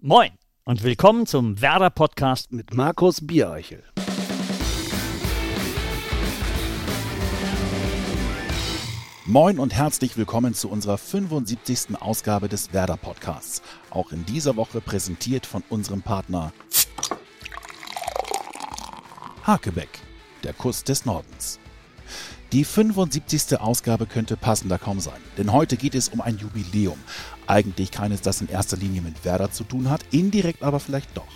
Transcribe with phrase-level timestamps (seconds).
[0.00, 0.30] Moin
[0.62, 3.82] und willkommen zum Werder Podcast mit Markus Biereichel.
[9.26, 12.00] Moin und herzlich willkommen zu unserer 75.
[12.00, 13.60] Ausgabe des Werder Podcasts.
[13.90, 16.52] Auch in dieser Woche präsentiert von unserem Partner
[19.42, 19.98] Hakebeck,
[20.44, 21.58] der Kuss des Nordens.
[22.52, 23.60] Die 75.
[23.60, 26.96] Ausgabe könnte passender kaum sein, denn heute geht es um ein Jubiläum.
[27.46, 31.26] Eigentlich keines, das in erster Linie mit Werder zu tun hat, indirekt aber vielleicht doch.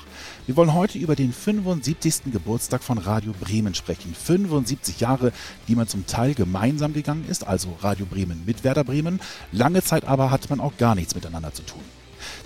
[0.47, 2.33] Wir wollen heute über den 75.
[2.33, 4.15] Geburtstag von Radio Bremen sprechen.
[4.15, 5.33] 75 Jahre,
[5.69, 9.21] die man zum Teil gemeinsam gegangen ist, also Radio Bremen mit Werder Bremen.
[9.53, 11.83] Lange Zeit aber hat man auch gar nichts miteinander zu tun.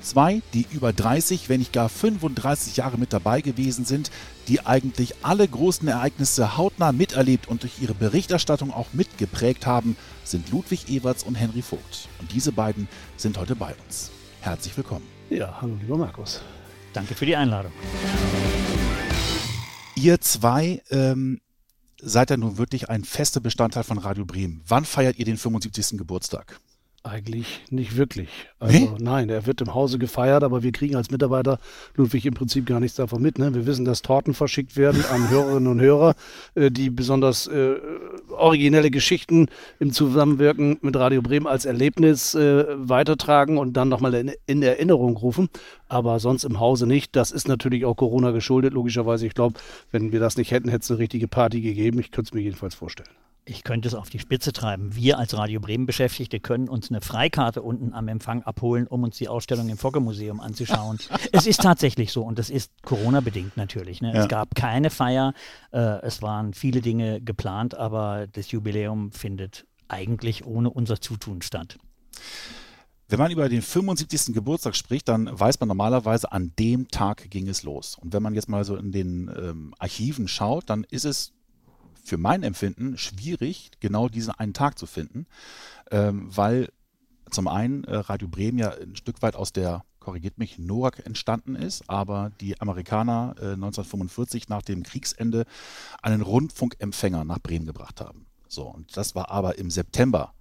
[0.03, 4.11] Zwei, die über 30, wenn nicht gar 35 Jahre mit dabei gewesen sind,
[4.49, 10.51] die eigentlich alle großen Ereignisse hautnah miterlebt und durch ihre Berichterstattung auch mitgeprägt haben, sind
[10.51, 12.09] Ludwig Ewerts und Henry Vogt.
[12.21, 14.11] Und diese beiden sind heute bei uns.
[14.41, 15.07] Herzlich willkommen.
[15.31, 16.41] Ja, hallo lieber Markus.
[16.93, 17.73] Danke für die Einladung.
[19.97, 21.41] Ihr zwei ähm,
[22.01, 24.63] seid ja nun wirklich ein fester Bestandteil von Radio Bremen.
[24.67, 25.99] Wann feiert ihr den 75.
[25.99, 26.61] Geburtstag?
[27.07, 28.29] Eigentlich nicht wirklich.
[28.59, 28.91] Also nee?
[28.99, 31.61] nein, er wird im Hause gefeiert, aber wir kriegen als Mitarbeiter
[31.95, 33.39] Ludwig im Prinzip gar nichts davon mit.
[33.39, 33.55] Ne?
[33.55, 36.17] Wir wissen, dass Torten verschickt werden an Hörerinnen und Hörer,
[36.57, 37.77] äh, die besonders äh,
[38.31, 39.47] originelle Geschichten
[39.79, 45.17] im Zusammenwirken mit Radio Bremen als Erlebnis äh, weitertragen und dann nochmal in, in Erinnerung
[45.17, 45.49] rufen.
[45.87, 47.15] Aber sonst im Hause nicht.
[47.15, 49.29] Das ist natürlich auch Corona geschuldet, logischerweise.
[49.29, 49.61] Ich glaube,
[49.93, 52.01] wenn wir das nicht hätten, hätte es eine richtige Party gegeben.
[52.01, 53.11] Ich könnte es mir jedenfalls vorstellen
[53.49, 54.97] ich könnte es auf die Spitze treiben.
[54.97, 59.17] Wir als Radio Bremen Beschäftigte können uns eine Freikarte unten am Empfang abholen, um uns
[59.19, 60.99] die Ausstellung im Focke-Museum anzuschauen.
[61.33, 64.03] es ist tatsächlich so und das ist Corona-bedingt natürlich.
[64.03, 64.13] Ne?
[64.13, 64.23] Ja.
[64.23, 65.33] Es gab keine Feier,
[65.73, 71.79] äh, es waren viele Dinge geplant, aber das Jubiläum findet eigentlich ohne unser Zutun statt.
[73.09, 74.35] Wenn man über den 75.
[74.35, 77.97] Geburtstag spricht, dann weiß man normalerweise, an dem Tag ging es los.
[77.97, 81.36] Und wenn man jetzt mal so in den ähm, Archiven schaut, dann ist es
[82.07, 85.27] für mein Empfinden schwierig, genau diesen einen Tag zu finden,
[85.91, 86.71] ähm, weil
[87.31, 91.57] zum einen äh, Radio Bremen ja ein Stück weit aus der korrigiert mich, NOAC entstanden
[91.57, 95.47] ist, aber die Amerikaner äh, 1945 nach dem Kriegsende
[96.01, 98.27] einen Rundfunkempfänger nach Bremen gebracht haben.
[98.47, 100.33] So, und das war aber im September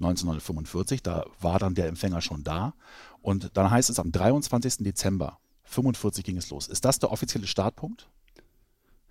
[0.00, 2.74] 1945, da war dann der Empfänger schon da.
[3.20, 4.78] Und dann heißt es, am 23.
[4.78, 6.66] Dezember 1945 ging es los.
[6.66, 8.08] Ist das der offizielle Startpunkt?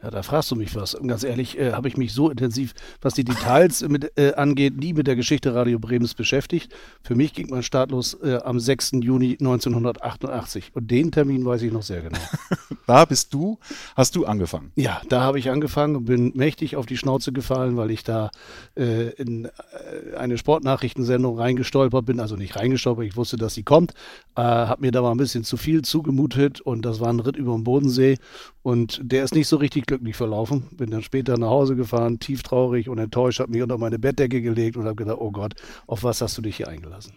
[0.04, 0.96] Ja, da fragst du mich was.
[0.96, 4.76] Und ganz ehrlich, äh, habe ich mich so intensiv, was die Details mit, äh, angeht,
[4.78, 6.74] nie mit der Geschichte Radio Bremens beschäftigt.
[7.04, 8.94] Für mich ging mein Start los äh, am 6.
[9.02, 10.72] Juni 1988.
[10.74, 12.18] Und den Termin weiß ich noch sehr genau.
[12.88, 13.60] da bist du,
[13.96, 14.72] hast du angefangen?
[14.76, 18.32] Ja, da habe ich angefangen und bin mächtig auf die Schnauze gefallen, weil ich da
[18.76, 22.20] äh, in äh, eine Sportnachrichtensendung reingestolpert bin.
[22.20, 23.94] Also nicht reingestolpert, ich wusste, dass sie kommt.
[24.36, 27.36] Äh, habe mir da mal ein bisschen zu viel zugemutet und das war ein Ritt
[27.36, 28.18] über den Bodensee.
[28.64, 30.68] Und der ist nicht so richtig glücklich verlaufen.
[30.72, 34.42] Bin dann später nach Hause gefahren, tief traurig und enttäuscht, habe mich unter meine Bettdecke
[34.42, 35.54] gelegt und habe gedacht, oh Gott,
[35.88, 37.14] auf was hast du dich hier eingelassen?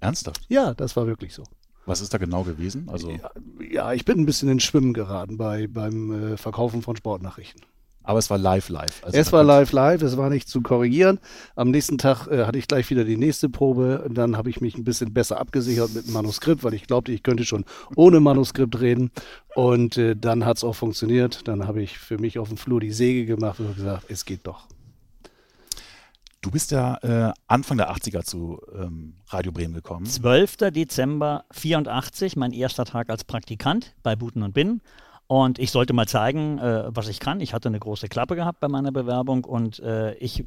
[0.00, 0.42] Ernsthaft?
[0.48, 1.44] Ja, das war wirklich so.
[1.86, 2.88] Was ist da genau gewesen?
[2.88, 3.30] Also ja,
[3.70, 7.62] ja ich bin ein bisschen ins Schwimmen geraten bei, beim äh, Verkaufen von Sportnachrichten.
[8.04, 9.02] Aber es war live, live.
[9.04, 10.02] Also es war live, live.
[10.02, 11.18] Es war nicht zu korrigieren.
[11.54, 14.02] Am nächsten Tag äh, hatte ich gleich wieder die nächste Probe.
[14.02, 17.12] Und dann habe ich mich ein bisschen besser abgesichert mit dem Manuskript, weil ich glaubte,
[17.12, 17.64] ich könnte schon
[17.96, 19.10] ohne Manuskript reden.
[19.54, 21.46] Und äh, dann hat es auch funktioniert.
[21.46, 24.46] Dann habe ich für mich auf dem Flur die Säge gemacht und gesagt, es geht
[24.46, 24.66] doch.
[26.42, 30.06] Du bist ja äh, Anfang der 80er zu ähm, Radio Bremen gekommen.
[30.06, 30.56] 12.
[30.72, 34.82] Dezember 84, mein erster Tag als Praktikant bei Buten und Binnen.
[35.32, 37.40] Und ich sollte mal zeigen, äh, was ich kann.
[37.40, 40.44] Ich hatte eine große Klappe gehabt bei meiner Bewerbung und äh, ich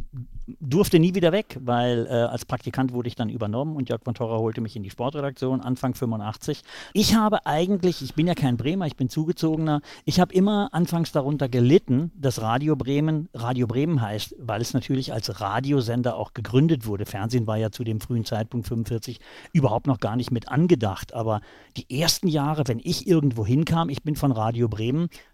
[0.60, 4.14] durfte nie wieder weg, weil äh, als Praktikant wurde ich dann übernommen und Jörg von
[4.14, 6.62] Torra holte mich in die Sportredaktion Anfang 85.
[6.94, 11.12] Ich habe eigentlich, ich bin ja kein Bremer, ich bin zugezogener, ich habe immer anfangs
[11.12, 16.86] darunter gelitten, dass Radio Bremen Radio Bremen heißt, weil es natürlich als Radiosender auch gegründet
[16.86, 17.08] wurde.
[17.08, 19.20] Fernsehen war ja zu dem frühen Zeitpunkt 45
[19.52, 21.16] überhaupt noch gar nicht mit angedacht.
[21.16, 21.42] Aber
[21.76, 24.75] die ersten Jahre, wenn ich irgendwo hinkam, ich bin von Radio Bremen,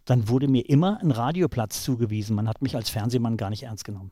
[0.06, 2.36] dann wurde mir immer ein Radioplatz zugewiesen.
[2.36, 4.12] Man hat mich als Fernsehmann gar nicht ernst genommen.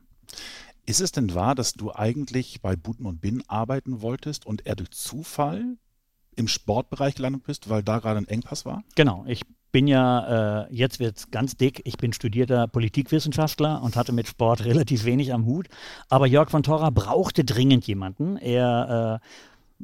[0.86, 4.76] Ist es denn wahr, dass du eigentlich bei Buten und Bin arbeiten wolltest und er
[4.76, 5.76] durch Zufall
[6.36, 8.82] im Sportbereich gelandet bist, weil da gerade ein Engpass war?
[8.94, 9.42] Genau, ich
[9.72, 14.26] bin ja, äh, jetzt wird es ganz dick, ich bin studierter Politikwissenschaftler und hatte mit
[14.26, 15.68] Sport relativ wenig am Hut.
[16.08, 18.36] Aber Jörg von Torra brauchte dringend jemanden.
[18.36, 19.26] Er äh,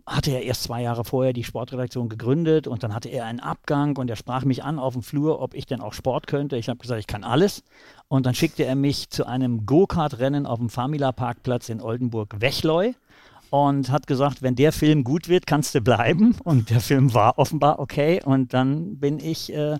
[0.04, 3.96] hatte er erst zwei Jahre vorher die Sportredaktion gegründet und dann hatte er einen Abgang
[3.96, 6.56] und er sprach mich an auf dem Flur, ob ich denn auch Sport könnte.
[6.56, 7.62] Ich habe gesagt, ich kann alles.
[8.08, 12.92] Und dann schickte er mich zu einem Go-Kart-Rennen auf dem Famila-Parkplatz in Oldenburg-Wechleu.
[13.50, 16.36] und hat gesagt, wenn der Film gut wird, kannst du bleiben.
[16.44, 18.20] Und der Film war offenbar okay.
[18.24, 19.78] Und dann bin ich äh,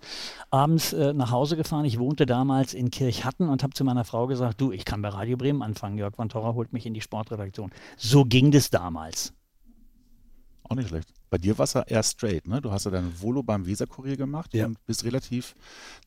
[0.50, 1.84] abends äh, nach Hause gefahren.
[1.84, 5.08] Ich wohnte damals in Kirchhatten und habe zu meiner Frau gesagt, du, ich kann bei
[5.08, 5.98] Radio Bremen anfangen.
[5.98, 7.70] Jörg von Torra holt mich in die Sportredaktion.
[7.96, 9.32] So ging das damals.
[10.68, 11.08] Auch nicht schlecht.
[11.30, 12.60] Bei dir war es ja eher straight, ne?
[12.60, 14.66] Du hast ja dein Volo beim Weserkurier gemacht ja.
[14.66, 15.54] und bist relativ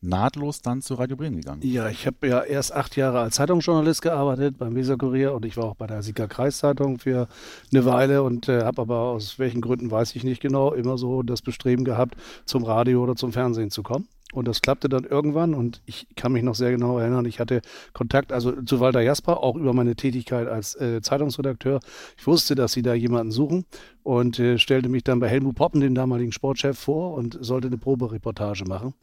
[0.01, 1.61] nahtlos dann zu Radio Bremen gegangen.
[1.63, 5.65] Ja, ich habe ja erst acht Jahre als Zeitungsjournalist gearbeitet beim Weserkurier und ich war
[5.65, 7.27] auch bei der Sieger Kreiszeitung für
[7.71, 11.23] eine Weile und äh, habe aber aus welchen Gründen weiß ich nicht genau immer so
[11.23, 12.15] das Bestreben gehabt,
[12.45, 14.07] zum Radio oder zum Fernsehen zu kommen.
[14.31, 17.61] Und das klappte dann irgendwann und ich kann mich noch sehr genau erinnern, ich hatte
[17.93, 21.79] Kontakt also zu Walter Jasper, auch über meine Tätigkeit als äh, Zeitungsredakteur.
[22.15, 23.65] Ich wusste, dass sie da jemanden suchen
[24.03, 27.77] und äh, stellte mich dann bei Helmut Poppen, dem damaligen Sportchef, vor und sollte eine
[27.77, 28.93] Probereportage machen.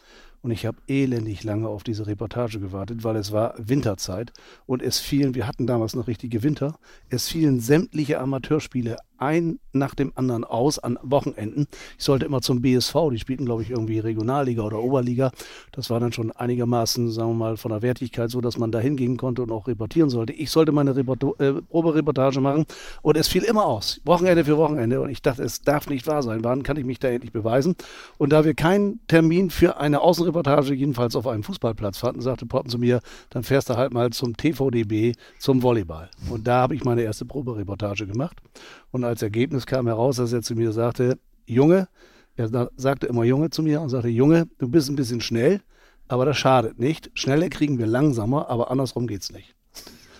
[0.43, 4.33] Und ich habe elendig lange auf diese Reportage gewartet, weil es war Winterzeit
[4.65, 6.79] und es fielen, wir hatten damals noch richtige Winter,
[7.09, 11.67] es fielen sämtliche Amateurspiele ein nach dem anderen aus an Wochenenden.
[11.99, 15.31] Ich sollte immer zum BSV, die spielten, glaube ich, irgendwie Regionalliga oder Oberliga.
[15.73, 18.79] Das war dann schon einigermaßen, sagen wir mal, von der Wertigkeit so, dass man da
[18.79, 20.33] hingehen konnte und auch reportieren sollte.
[20.33, 22.67] Ich sollte meine Report äh, Probereportage machen
[23.03, 24.01] und es fiel immer aus.
[24.05, 25.01] Wochenende für Wochenende.
[25.01, 26.43] Und ich dachte, es darf nicht wahr sein.
[26.43, 27.77] Wann kann ich mich da endlich beweisen?
[28.19, 32.71] Und da wir keinen Termin für eine Außenreportage, jedenfalls auf einem Fußballplatz fanden, sagte Potten
[32.71, 36.11] zu mir, dann fährst du halt mal zum TVDB, zum Volleyball.
[36.31, 38.41] Und da habe ich meine erste Probereportage gemacht.
[38.97, 41.87] Und als Ergebnis kam heraus, dass er zu mir sagte, Junge,
[42.35, 45.61] er sagte immer Junge zu mir und sagte, Junge, du bist ein bisschen schnell,
[46.09, 47.11] aber das schadet nicht.
[47.13, 49.55] Schneller kriegen wir langsamer, aber andersrum geht's nicht.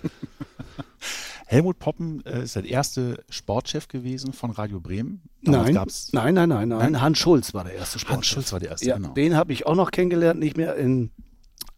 [1.47, 5.23] Helmut Poppen äh, ist der erste Sportchef gewesen von Radio Bremen.
[5.41, 7.01] nein, nein, nein, nein, nein.
[7.01, 8.17] Hans Schulz war der erste Sportchef.
[8.17, 9.15] Hans Schulz war der erste, ja, genau.
[9.15, 11.13] Den habe ich auch noch kennengelernt, nicht mehr in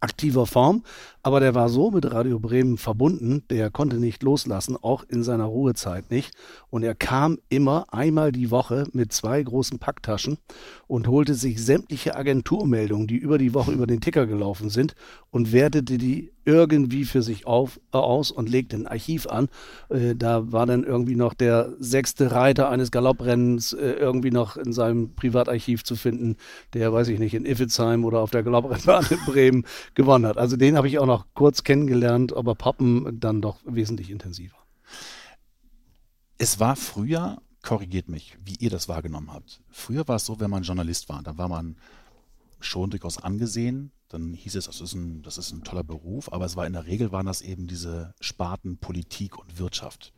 [0.01, 0.83] aktiver Form,
[1.21, 5.45] aber der war so mit Radio Bremen verbunden, der konnte nicht loslassen, auch in seiner
[5.45, 6.33] Ruhezeit nicht.
[6.69, 10.37] Und er kam immer einmal die Woche mit zwei großen Packtaschen
[10.87, 14.95] und holte sich sämtliche Agenturmeldungen, die über die Woche über den Ticker gelaufen sind
[15.31, 19.49] und wertete die irgendwie für sich auf, äh, aus und legte ein Archiv an.
[19.89, 24.73] Äh, da war dann irgendwie noch der sechste Reiter eines Galopprennens äh, irgendwie noch in
[24.73, 26.37] seinem Privatarchiv zu finden,
[26.73, 30.37] der, weiß ich nicht, in Iffezheim oder auf der Galopprennbahn in Bremen gewonnen hat.
[30.37, 34.57] Also den habe ich auch noch kurz kennengelernt, aber Pappen dann doch wesentlich intensiver.
[36.37, 39.61] Es war früher, korrigiert mich, wie ihr das wahrgenommen habt.
[39.69, 41.75] Früher war es so, wenn man Journalist war, da war man
[42.61, 46.45] schon durchaus angesehen, dann hieß es, das ist, ein, das ist ein toller Beruf, aber
[46.45, 50.13] es war in der Regel waren das eben diese Sparten Politik und Wirtschaft.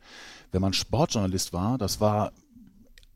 [0.50, 2.32] Wenn man Sportjournalist war, das war,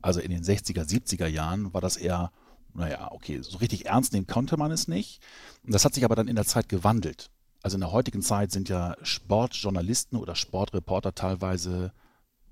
[0.01, 2.31] also in den 60er, 70er Jahren, war das eher,
[2.73, 5.21] naja, okay, so richtig ernst nehmen konnte man es nicht.
[5.63, 7.31] Und das hat sich aber dann in der Zeit gewandelt.
[7.67, 11.91] Also in der heutigen Zeit sind ja Sportjournalisten oder Sportreporter teilweise,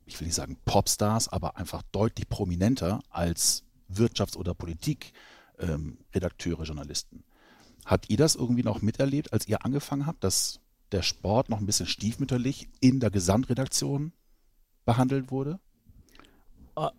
[0.05, 7.23] ich will nicht sagen Popstars, aber einfach deutlich prominenter als Wirtschafts- oder Politikredakteure, ähm, Journalisten.
[7.85, 10.59] Hat ihr das irgendwie noch miterlebt, als ihr angefangen habt, dass
[10.91, 14.11] der Sport noch ein bisschen stiefmütterlich in der Gesamtredaktion
[14.83, 15.61] behandelt wurde?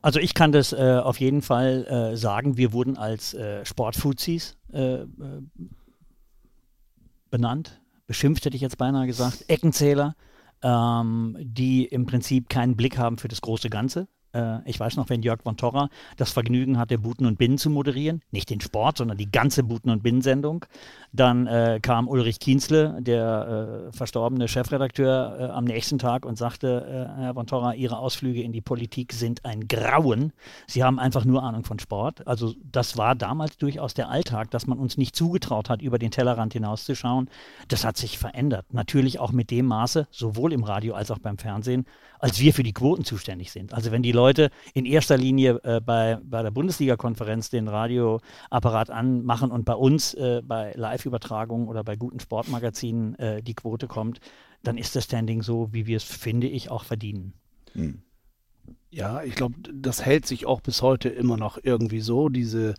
[0.00, 2.56] Also ich kann das äh, auf jeden Fall äh, sagen.
[2.56, 5.06] Wir wurden als äh, Sportfuzis äh, äh,
[7.28, 10.14] benannt, beschimpft hätte ich jetzt beinahe gesagt, Eckenzähler,
[10.62, 14.08] ähm, die im Prinzip keinen Blick haben für das große Ganze.
[14.32, 17.70] Äh, ich weiß noch, wenn Jörg von Torra das Vergnügen hatte, Buten und Binnen zu
[17.70, 20.66] moderieren, nicht den Sport, sondern die ganze Buten und Binnen-Sendung.
[21.12, 27.10] Dann äh, kam Ulrich Kienzle, der äh, verstorbene Chefredakteur, äh, am nächsten Tag und sagte,
[27.18, 30.32] äh, Herr von Torra, Ihre Ausflüge in die Politik sind ein Grauen.
[30.66, 32.26] Sie haben einfach nur Ahnung von Sport.
[32.26, 36.10] Also das war damals durchaus der Alltag, dass man uns nicht zugetraut hat, über den
[36.10, 37.30] Tellerrand hinauszuschauen.
[37.68, 38.66] Das hat sich verändert.
[38.72, 41.86] Natürlich auch mit dem Maße, sowohl im Radio als auch beim Fernsehen,
[42.18, 43.72] als wir für die Quoten zuständig sind.
[43.72, 44.25] Also wenn die Leute
[44.74, 50.42] in erster Linie äh, bei, bei der Bundesliga-Konferenz den Radioapparat anmachen und bei uns äh,
[50.44, 54.20] bei Live-Übertragungen oder bei guten Sportmagazinen äh, die Quote kommt,
[54.62, 57.34] dann ist das Standing so, wie wir es, finde ich, auch verdienen.
[57.72, 58.02] Hm.
[58.90, 62.74] Ja, ich glaube, das hält sich auch bis heute immer noch irgendwie so, diese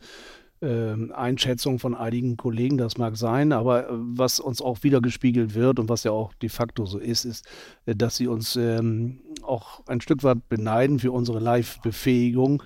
[0.62, 5.54] äh, Einschätzung von einigen Kollegen, das mag sein, aber äh, was uns auch wieder gespiegelt
[5.54, 7.46] wird und was ja auch de facto so ist, ist,
[7.86, 12.64] äh, dass sie uns ähm, auch ein Stück weit beneiden für unsere Live-Befähigung,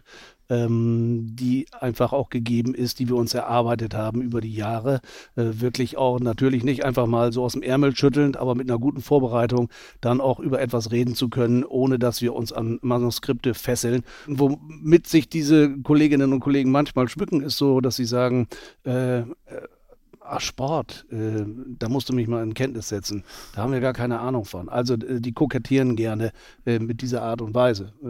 [0.50, 5.00] ähm, die einfach auch gegeben ist, die wir uns erarbeitet haben über die Jahre.
[5.36, 8.78] Äh, wirklich auch natürlich nicht einfach mal so aus dem Ärmel schüttelnd, aber mit einer
[8.78, 9.70] guten Vorbereitung
[10.02, 14.04] dann auch über etwas reden zu können, ohne dass wir uns an Manuskripte fesseln.
[14.28, 18.48] Womit sich diese Kolleginnen und Kollegen manchmal schmücken, ist so, dass sie sagen,
[18.84, 19.22] äh,
[20.32, 21.44] ach, Sport, äh,
[21.80, 23.24] da musst du mich mal in Kenntnis setzen.
[23.54, 24.70] Da haben wir gar keine Ahnung von.
[24.70, 26.32] Also äh, die kokettieren gerne
[26.66, 27.94] äh, mit dieser Art und Weise.
[28.04, 28.08] Äh,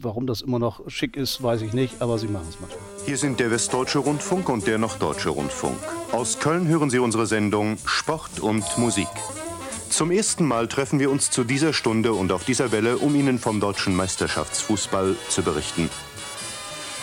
[0.00, 2.82] warum das immer noch schick ist, weiß ich nicht, aber sie machen es manchmal.
[3.06, 5.76] Hier sind der Westdeutsche Rundfunk und der Norddeutsche Rundfunk.
[6.12, 9.08] Aus Köln hören Sie unsere Sendung Sport und Musik.
[9.88, 13.38] Zum ersten Mal treffen wir uns zu dieser Stunde und auf dieser Welle, um Ihnen
[13.38, 15.90] vom deutschen Meisterschaftsfußball zu berichten.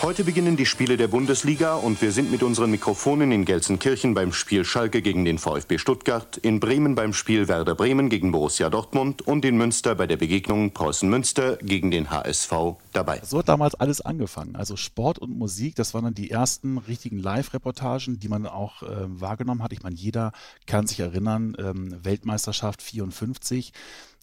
[0.04, 4.32] Heute beginnen die Spiele der Bundesliga und wir sind mit unseren Mikrofonen in Gelsenkirchen beim
[4.32, 9.24] Spiel Schalke gegen den VfB Stuttgart, in Bremen beim Spiel Werder Bremen gegen Borussia Dortmund
[9.24, 12.52] und in Münster bei der Begegnung Preußen Münster gegen den HSV
[12.94, 13.22] dabei.
[13.24, 14.56] So hat damals alles angefangen.
[14.56, 18.88] Also Sport und Musik, das waren dann die ersten richtigen Live-Reportagen, die man auch äh,
[19.08, 19.74] wahrgenommen hat.
[19.74, 20.32] Ich meine, jeder
[20.68, 23.74] kann sich erinnern, ähm, Weltmeisterschaft 54 ähm,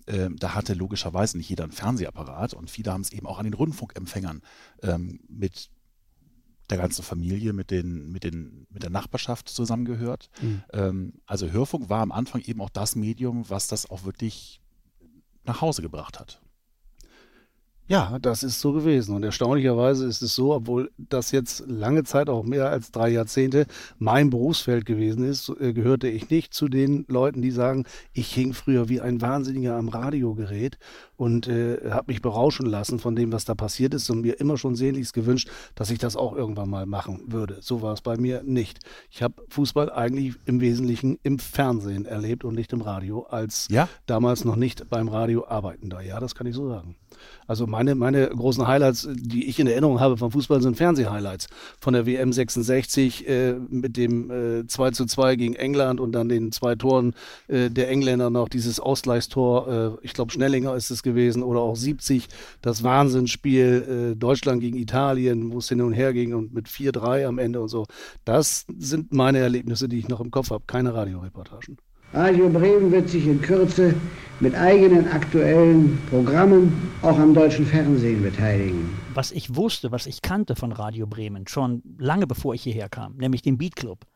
[0.06, 3.54] da hatte logischerweise nicht jeder einen Fernsehapparat und viele haben es eben auch an den
[3.54, 4.42] Rundfunkempfängern
[4.82, 5.70] ähm, mit
[6.70, 10.30] der ganzen Familie, mit, den, mit, den, mit der Nachbarschaft zusammengehört.
[10.40, 10.64] Mhm.
[10.73, 14.61] Ähm, also Hörfunk war am Anfang eben auch das Medium, was das auch wirklich
[15.44, 16.40] nach Hause gebracht hat.
[17.86, 19.14] Ja, das ist so gewesen.
[19.14, 23.66] Und erstaunlicherweise ist es so, obwohl das jetzt lange Zeit, auch mehr als drei Jahrzehnte,
[23.98, 28.54] mein Berufsfeld gewesen ist, äh, gehörte ich nicht zu den Leuten, die sagen, ich hing
[28.54, 30.78] früher wie ein Wahnsinniger am Radiogerät
[31.16, 34.56] und äh, habe mich berauschen lassen von dem, was da passiert ist und mir immer
[34.56, 37.59] schon sehnlichst gewünscht, dass ich das auch irgendwann mal machen würde.
[37.61, 38.80] So war es bei mir nicht.
[39.11, 43.88] Ich habe Fußball eigentlich im Wesentlichen im Fernsehen erlebt und nicht im Radio, als ja?
[44.06, 46.00] damals noch nicht beim Radio arbeitender.
[46.00, 46.97] Ja, das kann ich so sagen.
[47.47, 51.49] Also meine, meine großen Highlights, die ich in Erinnerung habe vom Fußball, sind Fernseh-Highlights.
[51.78, 56.28] Von der WM 66 äh, mit dem äh, 2 zu 2 gegen England und dann
[56.28, 57.14] den zwei Toren
[57.49, 61.76] äh, der Engländer noch, dieses Ausgleichstor, äh, ich glaube Schnellinger ist es gewesen, oder auch
[61.76, 62.26] 70,
[62.61, 67.26] das Wahnsinnsspiel äh, Deutschland gegen Italien, wo es hin und her ging und mit 4-3
[67.26, 67.87] am Ende und so.
[68.25, 71.78] Das sind meine Erlebnisse, die ich noch im Kopf habe, keine Radioreportagen.
[72.14, 73.92] Radio Bremen wird sich in Kürze
[74.38, 78.88] mit eigenen aktuellen Programmen auch am deutschen Fernsehen beteiligen.
[79.14, 83.16] Was ich wusste, was ich kannte von Radio Bremen, schon lange bevor ich hierher kam,
[83.16, 84.06] nämlich den Beat Club.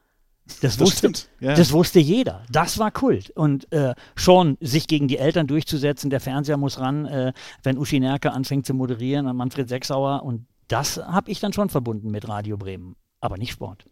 [0.61, 1.55] Das, das wusste, ja.
[1.55, 2.45] das wusste jeder.
[2.50, 3.31] Das war Kult.
[3.31, 8.00] Und äh, schon sich gegen die Eltern durchzusetzen, der Fernseher muss ran, äh, wenn Uschi
[8.00, 10.23] Nerke anfängt zu moderieren und Manfred Sechsauer.
[10.23, 12.97] Und das habe ich dann schon verbunden mit Radio Bremen.
[13.21, 13.85] Aber nicht Sport.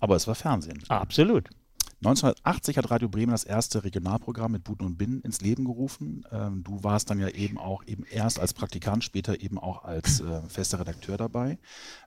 [0.00, 0.82] Aber es war Fernsehen.
[0.88, 1.48] Absolut.
[2.00, 6.24] 1980 hat Radio Bremen das erste Regionalprogramm mit Buten und Binnen ins Leben gerufen.
[6.30, 10.20] Ähm, du warst dann ja eben auch eben erst als Praktikant, später eben auch als
[10.20, 11.58] äh, fester Redakteur dabei.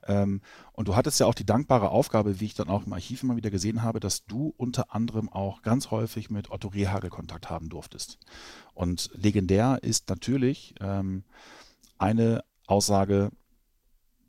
[0.06, 0.40] Ähm,
[0.72, 3.36] und du hattest ja auch die dankbare Aufgabe, wie ich dann auch im Archiv immer
[3.36, 7.68] wieder gesehen habe, dass du unter anderem auch ganz häufig mit Otto Rehagel Kontakt haben
[7.68, 8.18] durftest.
[8.72, 11.24] Und legendär ist natürlich ähm,
[11.98, 13.30] eine Aussage,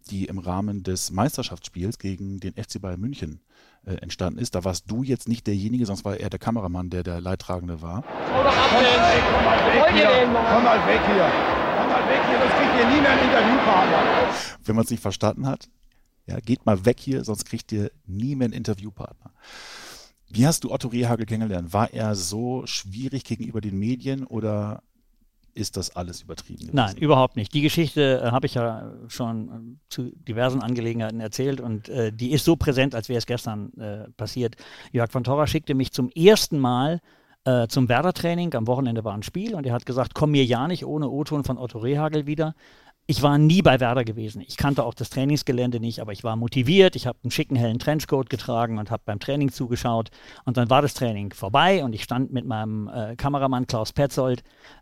[0.10, 3.40] die im Rahmen des Meisterschaftsspiels gegen den FC Bayern München
[3.86, 4.56] äh, entstanden ist.
[4.56, 8.04] Da warst du jetzt nicht derjenige, sonst war er der Kameramann, der der Leidtragende war.
[8.04, 10.10] Komm mal weg hier.
[10.24, 11.32] Komm mal weg hier.
[11.78, 14.04] Komm mal weg hier, sonst kriegt ihr nie mehr ein Interviewpartner.
[14.64, 15.70] Wenn man es nicht verstanden hat,
[16.26, 19.32] ja, geht mal weg hier, sonst kriegt ihr nie mehr einen Interviewpartner.
[20.30, 21.74] Wie hast du Otto Rehagel kennengelernt?
[21.74, 24.82] War er so schwierig gegenüber den Medien oder
[25.54, 26.76] ist das alles übertrieben gewesen?
[26.76, 27.54] Nein, überhaupt nicht.
[27.54, 32.32] Die Geschichte äh, habe ich ja schon äh, zu diversen Angelegenheiten erzählt und äh, die
[32.32, 34.56] ist so präsent, als wäre es gestern äh, passiert.
[34.92, 37.00] Jörg von Torra schickte mich zum ersten Mal
[37.46, 38.54] äh, zum Werder-Training.
[38.56, 41.44] Am Wochenende war ein Spiel und er hat gesagt, komm mir ja nicht ohne O-Ton
[41.44, 42.56] von Otto Rehagel wieder
[43.06, 44.42] ich war nie bei Werder gewesen.
[44.48, 46.96] Ich kannte auch das Trainingsgelände nicht, aber ich war motiviert.
[46.96, 50.10] Ich habe einen schicken hellen Trenchcoat getragen und habe beim Training zugeschaut.
[50.46, 54.42] Und dann war das Training vorbei und ich stand mit meinem äh, Kameramann Klaus Petzold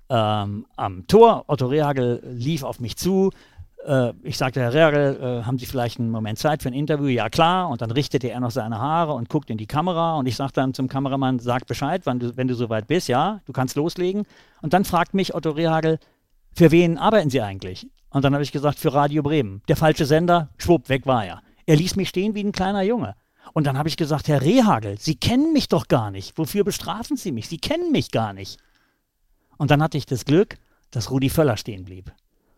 [0.09, 1.45] ähm, am Tor.
[1.47, 3.31] Otto Rehagel lief auf mich zu.
[3.87, 7.07] Äh, ich sagte, Herr Rehagel, äh, haben Sie vielleicht einen Moment Zeit für ein Interview?
[7.07, 7.69] Ja, klar.
[7.69, 10.17] Und dann richtete er noch seine Haare und guckt in die Kamera.
[10.17, 13.07] Und ich sagte dann zum Kameramann, sag Bescheid, du, wenn du soweit bist.
[13.07, 14.27] Ja, du kannst loslegen.
[14.61, 15.97] Und dann fragt mich Otto Rehagel,
[16.53, 17.87] für wen arbeiten Sie eigentlich?
[18.11, 19.61] Und dann habe ich gesagt, für Radio Bremen.
[19.67, 21.41] Der falsche Sender, schwupp, weg war er.
[21.65, 23.15] Er ließ mich stehen wie ein kleiner Junge.
[23.53, 26.37] Und dann habe ich gesagt, Herr Rehagel, Sie kennen mich doch gar nicht.
[26.37, 27.47] Wofür bestrafen Sie mich?
[27.47, 28.59] Sie kennen mich gar nicht.
[29.57, 30.57] Und dann hatte ich das Glück,
[30.91, 32.11] dass Rudi Völler stehen blieb.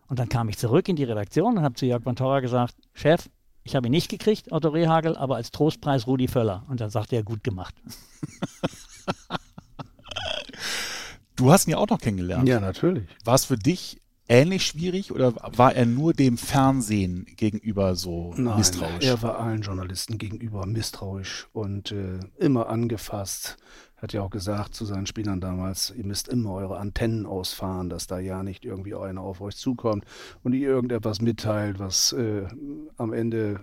[0.08, 3.28] Und dann kam ich zurück in die Redaktion und habe zu Jörg Bantora gesagt, Chef,
[3.62, 6.64] ich habe ihn nicht gekriegt, Otto Rehagel, aber als Trostpreis Rudi Völler.
[6.68, 7.74] Und dann sagte er, gut gemacht.
[11.36, 12.46] du hast ihn ja auch noch kennengelernt.
[12.46, 13.08] Ja, natürlich.
[13.24, 18.58] War es für dich ähnlich schwierig oder war er nur dem Fernsehen gegenüber so Nein,
[18.58, 19.04] misstrauisch?
[19.04, 23.56] Er war allen Journalisten gegenüber misstrauisch und äh, immer angefasst.
[23.96, 28.06] Hat ja auch gesagt zu seinen Spielern damals, ihr müsst immer eure Antennen ausfahren, dass
[28.06, 30.04] da ja nicht irgendwie einer auf euch zukommt
[30.42, 32.46] und ihr irgendetwas mitteilt, was äh,
[32.98, 33.60] am Ende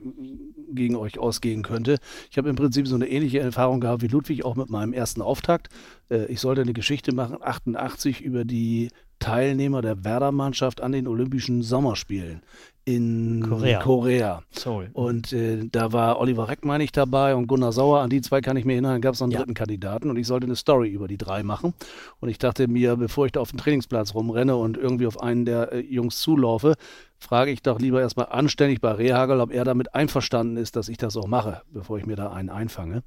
[0.71, 1.97] gegen euch ausgehen könnte.
[2.31, 5.21] Ich habe im Prinzip so eine ähnliche Erfahrung gehabt wie Ludwig, auch mit meinem ersten
[5.21, 5.69] Auftakt.
[6.09, 8.89] Äh, ich sollte eine Geschichte machen, 88, über die
[9.21, 12.41] Teilnehmer der Werder-Mannschaft an den Olympischen Sommerspielen
[12.83, 13.79] in Korea.
[13.79, 14.41] Korea.
[14.49, 14.89] Seoul.
[14.93, 17.99] Und äh, da war Oliver Reck, meine ich, dabei und Gunnar Sauer.
[18.01, 18.99] An die zwei kann ich mir erinnern.
[19.01, 19.39] Gab es noch einen Ja.
[19.39, 21.73] dritten Kandidaten und ich sollte eine Story über die drei machen.
[22.19, 25.45] Und ich dachte mir, bevor ich da auf dem Trainingsplatz rumrenne und irgendwie auf einen
[25.45, 26.73] der äh, Jungs zulaufe,
[27.21, 30.97] frage ich doch lieber erstmal anständig bei Rehagel, ob er damit einverstanden ist, dass ich
[30.97, 33.03] das auch mache, bevor ich mir da einen einfange.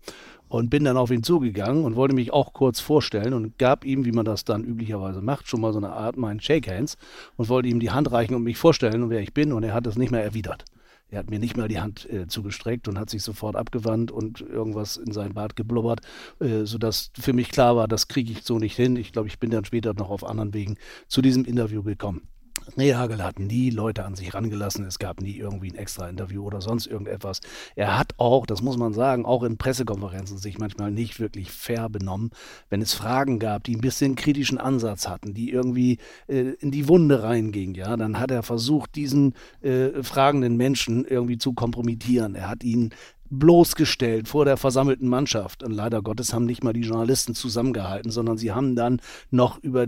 [0.48, 4.04] Und bin dann auf ihn zugegangen und wollte mich auch kurz vorstellen und gab ihm,
[4.04, 6.96] wie man das dann üblicherweise macht, schon mal so eine Art meinen Shake Hands
[7.36, 9.52] und wollte ihm die Hand reichen und mich vorstellen wer ich bin.
[9.52, 10.64] Und er hat das nicht mehr erwidert.
[11.10, 14.40] Er hat mir nicht mal die Hand äh, zugestreckt und hat sich sofort abgewandt und
[14.40, 16.00] irgendwas in sein Bart geblubbert,
[16.40, 18.96] äh, sodass für mich klar war, das kriege ich so nicht hin.
[18.96, 20.76] Ich glaube, ich bin dann später noch auf anderen Wegen
[21.08, 22.28] zu diesem Interview gekommen.
[22.76, 24.84] Rehagel hat nie Leute an sich rangelassen.
[24.84, 27.40] Es gab nie irgendwie ein extra Interview oder sonst irgendetwas.
[27.76, 31.88] Er hat auch, das muss man sagen, auch in Pressekonferenzen sich manchmal nicht wirklich fair
[31.88, 32.30] benommen.
[32.70, 36.88] Wenn es Fragen gab, die ein bisschen kritischen Ansatz hatten, die irgendwie äh, in die
[36.88, 42.34] Wunde reingingen, ja, dann hat er versucht, diesen äh, fragenden Menschen irgendwie zu kompromittieren.
[42.34, 42.90] Er hat ihn
[43.30, 45.62] bloßgestellt vor der versammelten Mannschaft.
[45.62, 49.86] Und leider Gottes haben nicht mal die Journalisten zusammengehalten, sondern sie haben dann noch über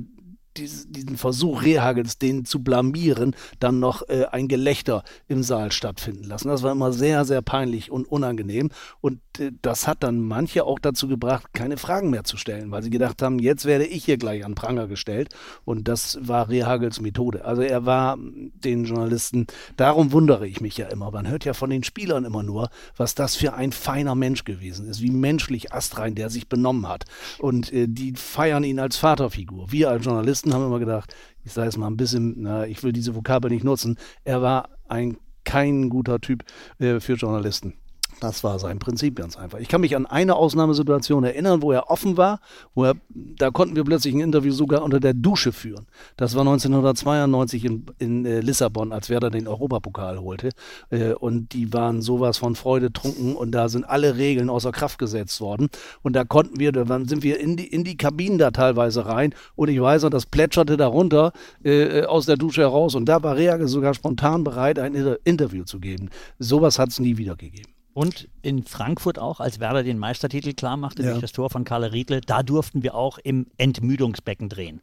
[0.57, 6.25] dies- diesen Versuch Rehagels, den zu blamieren, dann noch äh, ein Gelächter im Saal stattfinden
[6.25, 6.49] lassen.
[6.49, 8.71] Das war immer sehr, sehr peinlich und unangenehm.
[9.01, 12.83] Und äh, das hat dann manche auch dazu gebracht, keine Fragen mehr zu stellen, weil
[12.83, 15.35] sie gedacht haben, jetzt werde ich hier gleich an Pranger gestellt.
[15.65, 17.45] Und das war Rehagels Methode.
[17.45, 19.47] Also er war mm, den Journalisten,
[19.77, 21.11] darum wundere ich mich ja immer.
[21.11, 24.89] Man hört ja von den Spielern immer nur, was das für ein feiner Mensch gewesen
[24.89, 27.05] ist, wie menschlich astrein der sich benommen hat.
[27.39, 29.71] Und äh, die feiern ihn als Vaterfigur.
[29.71, 32.93] Wir als Journalisten haben immer gedacht, ich sage es mal ein bisschen, na, ich will
[32.93, 36.45] diese Vokabel nicht nutzen, er war ein kein guter Typ
[36.79, 37.75] äh, für Journalisten.
[38.21, 39.59] Das war sein Prinzip ganz einfach.
[39.59, 42.41] Ich kann mich an eine Ausnahmesituation erinnern, wo er offen war,
[42.75, 45.87] wo er, da konnten wir plötzlich ein Interview sogar unter der Dusche führen.
[46.17, 50.51] Das war 1992 in, in äh, Lissabon, als Werder den Europapokal holte.
[50.89, 54.99] Äh, und die waren sowas von Freude trunken und da sind alle Regeln außer Kraft
[54.99, 55.69] gesetzt worden.
[56.03, 59.35] Und da konnten wir, da sind wir in die, in die Kabinen da teilweise rein
[59.57, 61.33] und ich weiß noch, das plätscherte da runter
[61.65, 65.65] äh, aus der Dusche heraus und da war Reage sogar spontan bereit, ein Inter Interview
[65.65, 66.09] zu geben.
[66.39, 67.76] Sowas hat es nie wieder gegeben.
[67.97, 71.13] Und in Frankfurt auch, als Werder den Meistertitel klar machte Ja.
[71.13, 74.83] durch das Tor von Karle Riedle, da durften wir auch im Entmüdungsbecken drehen.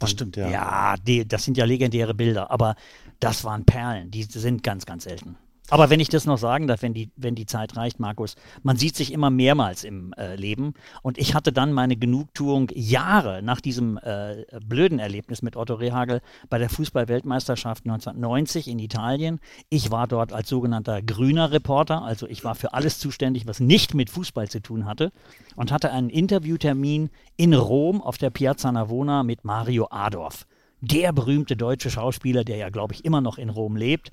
[0.00, 0.50] Das stimmt, ja.
[0.50, 2.74] Ja, die, das sind ja legendäre Bilder, aber
[3.20, 5.36] das waren Perlen, die sind ganz, ganz selten.
[5.70, 8.76] Aber wenn ich das noch sagen darf, wenn die, wenn die Zeit reicht, Markus, man
[8.76, 10.74] sieht sich immer mehrmals im äh, Leben.
[11.02, 16.20] Und ich hatte dann meine Genugtuung Jahre nach diesem äh, blöden Erlebnis mit Otto Rehagel
[16.48, 19.40] bei der Fußball-Weltmeisterschaft 1990 in Italien.
[19.68, 23.94] Ich war dort als sogenannter grüner Reporter, also ich war für alles zuständig, was nicht
[23.94, 25.12] mit Fußball zu tun hatte
[25.54, 30.46] und hatte einen Interviewtermin in Rom auf der Piazza Navona mit Mario Adorf
[30.80, 34.10] der berühmte deutsche Schauspieler, der ja, glaube ich, immer noch in Rom lebt.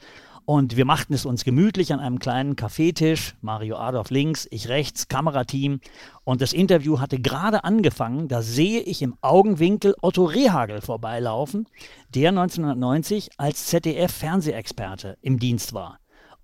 [0.50, 3.36] Und wir machten es uns gemütlich an einem kleinen Kaffeetisch.
[3.42, 5.82] Mario Adolf links, ich rechts, Kamerateam.
[6.24, 8.30] Und das Interview hatte gerade angefangen.
[8.30, 11.68] Da sehe ich im Augenwinkel Otto Rehagel vorbeilaufen,
[12.16, 16.00] der 1990 als ZDF-Fernsehexperte im Dienst war.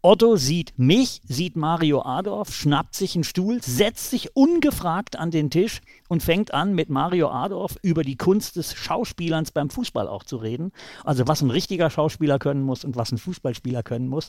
[0.06, 5.50] Otto sieht mich, sieht Mario Adorf, schnappt sich einen Stuhl, setzt sich ungefragt an den
[5.50, 10.26] Tisch und fängt an, mit Mario Adorf über die Kunst des Schauspielerns beim Fußball auch
[10.26, 10.74] zu reden.
[11.06, 14.28] Also was ein richtiger Schauspieler können muss und was ein Fußballspieler können muss.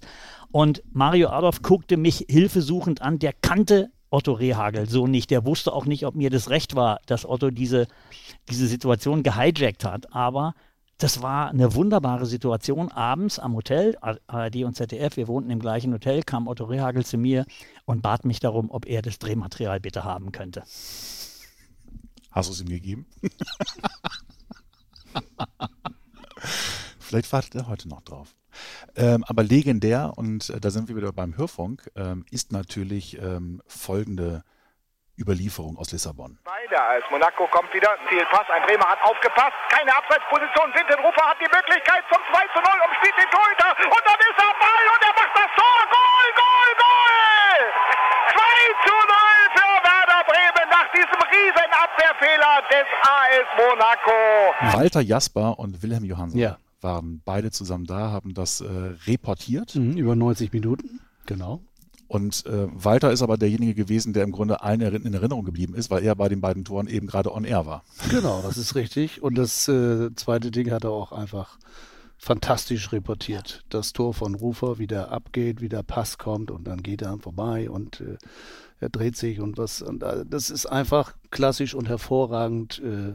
[0.52, 5.32] Und Mario Adorf guckte mich hilfesuchend an, der kannte Otto Rehagel so nicht.
[5.32, 7.88] Der wusste auch nicht, ob mir das recht war, dass Otto diese,
[8.48, 10.14] diese Situation gehijackt hat.
[10.14, 10.54] Aber
[10.98, 12.90] das war eine wunderbare Situation.
[12.90, 17.18] Abends am Hotel, ARD und ZDF, wir wohnten im gleichen Hotel, kam Otto Rehagel zu
[17.18, 17.46] mir
[17.85, 20.62] und bat mich darum, ob er das Drehmaterial bitte haben könnte.
[22.30, 23.07] Hast du es ihm gegeben?
[26.98, 28.35] Vielleicht wartet er heute noch drauf.
[28.96, 33.62] Ähm, aber legendär, und äh, da sind wir wieder beim Hörfunk, ähm, ist natürlich ähm,
[33.66, 34.44] folgende
[35.18, 36.38] Überlieferung aus Lissabon.
[36.44, 41.50] Beide als Monaco kommt wieder, Zielpass, ein Bremer hat aufgepasst, keine Abseitsposition, Wintenrufer hat die
[41.55, 45.14] Möglichkeit zum 2 zu 0, umspielt den Torhüter und dann ist er Ball und er
[45.14, 47.62] macht das Tor, Goal, Goal, Goal!
[48.35, 48.42] 2
[48.83, 54.18] zu 0 für Werder Bremen nach diesem riesen Abwehrfehler des AS Monaco.
[54.77, 56.59] Walter Jasper und Wilhelm Johansson Ja.
[56.81, 58.66] waren beide zusammen da, haben das äh,
[59.07, 59.74] reportiert.
[59.77, 61.61] Mhm, über 90 Minuten, genau.
[62.14, 65.90] Und äh, Walter ist aber derjenige gewesen, der im Grunde allen in Erinnerung geblieben ist,
[65.90, 67.83] weil er bei den beiden Toren eben gerade on air war.
[68.09, 69.20] Genau, das ist richtig.
[69.20, 71.59] Und das äh, zweite Ding hat er auch einfach
[72.16, 73.64] fantastisch reportiert.
[73.68, 77.18] Das Tor von Rufer, wie der abgeht, wie der Pass kommt und dann geht er
[77.18, 78.16] vorbei und äh,
[78.79, 79.83] er dreht sich und was.
[79.83, 83.12] Und äh, das ist einfach klassisch und hervorragend äh,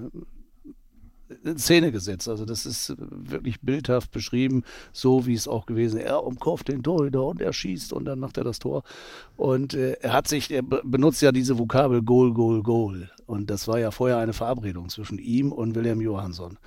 [1.58, 2.28] Szene gesetzt.
[2.28, 6.06] Also das ist wirklich bildhaft beschrieben, so wie es auch gewesen ist.
[6.06, 8.84] Er umkauft den Torhüter und er schießt und dann macht er das Tor.
[9.38, 13.10] Und äh, er hat sich, er benutzt ja diese Vokabel Goal, Goal, Goal.
[13.26, 16.58] Und das war ja vorher eine Verabredung zwischen ihm und William Johansson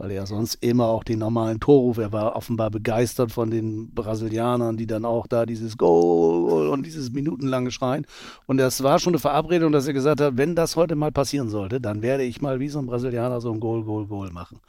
[0.00, 4.78] weil er sonst immer auch den normalen Torruf, er war offenbar begeistert von den Brasilianern,
[4.78, 8.06] die dann auch da dieses Goal und dieses minutenlange Schreien.
[8.46, 11.50] Und das war schon eine Verabredung, dass er gesagt hat, wenn das heute mal passieren
[11.50, 14.60] sollte, dann werde ich mal wie so ein Brasilianer so ein Goal, Goal, Goal machen.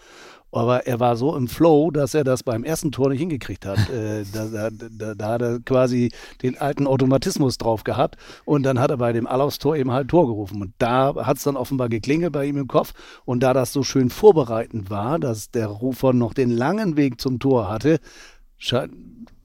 [0.52, 3.90] Aber er war so im Flow, dass er das beim ersten Tor nicht hingekriegt hat.
[3.90, 6.12] äh, da, da, da, hat er quasi
[6.42, 8.18] den alten Automatismus drauf gehabt.
[8.46, 10.62] Und dann hat er bei dem Allaus-Tor eben halt Tor gerufen.
[10.62, 12.94] Und da hat es dann offenbar geklingelt bei ihm im Kopf.
[13.26, 17.40] Und da das so schön vorbereitend war, dass der Rufer noch den langen Weg zum
[17.40, 18.00] Tor hatte,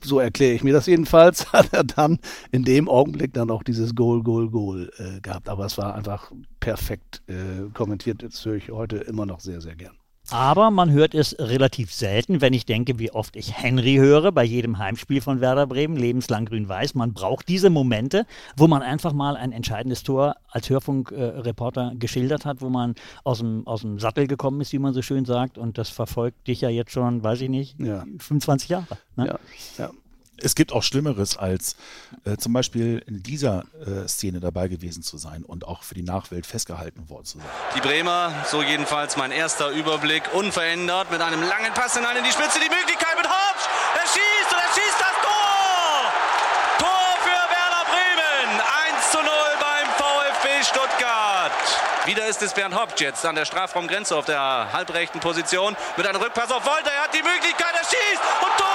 [0.03, 2.19] so erkläre ich mir das jedenfalls, hat er dann
[2.53, 5.49] in dem Augenblick dann auch dieses Goal, Goal, Goal äh, gehabt.
[5.49, 8.23] Aber es war einfach perfekt äh, kommentiert.
[8.23, 9.97] Das höre ich heute immer noch sehr, sehr gern.
[10.31, 14.45] Aber man hört es relativ selten, wenn ich denke, wie oft ich Henry höre bei
[14.45, 16.95] jedem Heimspiel von Werder Bremen, lebenslang grün-weiß.
[16.95, 22.61] Man braucht diese Momente, wo man einfach mal ein entscheidendes Tor als Hörfunkreporter geschildert hat,
[22.61, 25.59] wo man aus dem, aus dem Sattel gekommen ist, wie man so schön sagt.
[25.59, 28.05] Und das verfolgt dich ja jetzt schon, weiß ich nicht, ja.
[28.19, 28.99] 25 Jahre.
[29.17, 29.27] Ne?
[29.27, 29.39] Ja,
[29.79, 29.91] ja
[30.43, 31.77] es gibt auch Schlimmeres, als
[32.25, 36.03] äh, zum Beispiel in dieser äh, Szene dabei gewesen zu sein und auch für die
[36.03, 37.47] Nachwelt festgehalten worden zu sein.
[37.75, 42.33] Die Bremer, so jedenfalls mein erster Überblick, unverändert mit einem langen Pass hinein in die
[42.33, 42.59] Spitze.
[42.61, 43.65] Die Möglichkeit mit Hopsch.
[43.95, 45.67] Er schießt und er schießt das Tor.
[46.79, 48.61] Tor für Werder Bremen.
[48.95, 49.27] 1 zu 0
[49.61, 51.53] beim VfB Stuttgart.
[52.07, 56.21] Wieder ist es Bernd Hopsch jetzt an der Strafraumgrenze auf der halbrechten Position mit einem
[56.21, 56.93] Rückpass auf Wolter.
[56.93, 58.66] Er hat die Möglichkeit, er schießt und Tor.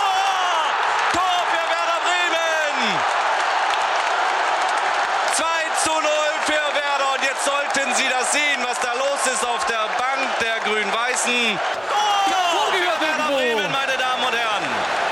[5.36, 5.46] 2
[5.84, 6.02] zu 0
[6.46, 7.14] für Werder.
[7.14, 11.60] Und jetzt sollten Sie das sehen, was da los ist auf der Bank der Grün-Weißen.
[11.90, 14.66] Oh, ja, Werder Bremen, meine Damen und Herren.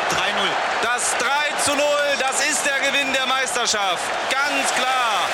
[0.09, 0.49] 3-0.
[0.81, 1.27] Das 3
[1.65, 1.85] zu 0,
[2.19, 4.03] das ist der Gewinn der Meisterschaft.
[4.29, 5.29] Ganz klar.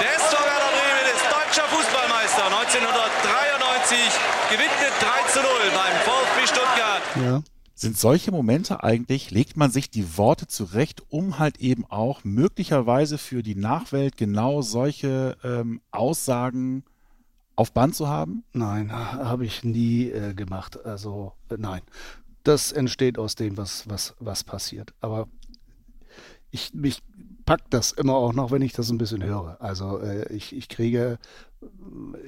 [0.00, 3.98] Der SV Werder Bremen ist deutscher Fußballmeister 1993,
[4.50, 7.02] gewinnt mit 3 zu 0 beim VfB Stuttgart.
[7.16, 7.40] Ja
[7.80, 13.18] sind solche Momente eigentlich, legt man sich die Worte zurecht, um halt eben auch möglicherweise
[13.18, 16.82] für die Nachwelt genau solche ähm, Aussagen
[17.54, 18.42] auf Band zu haben?
[18.52, 20.84] Nein, habe ich nie äh, gemacht.
[20.84, 21.82] Also äh, nein.
[22.42, 24.92] Das entsteht aus dem, was, was, was passiert.
[25.00, 25.28] Aber
[26.50, 27.00] ich, mich
[27.44, 29.56] packt das immer auch noch, wenn ich das ein bisschen höre.
[29.60, 31.18] Also äh, ich, ich kriege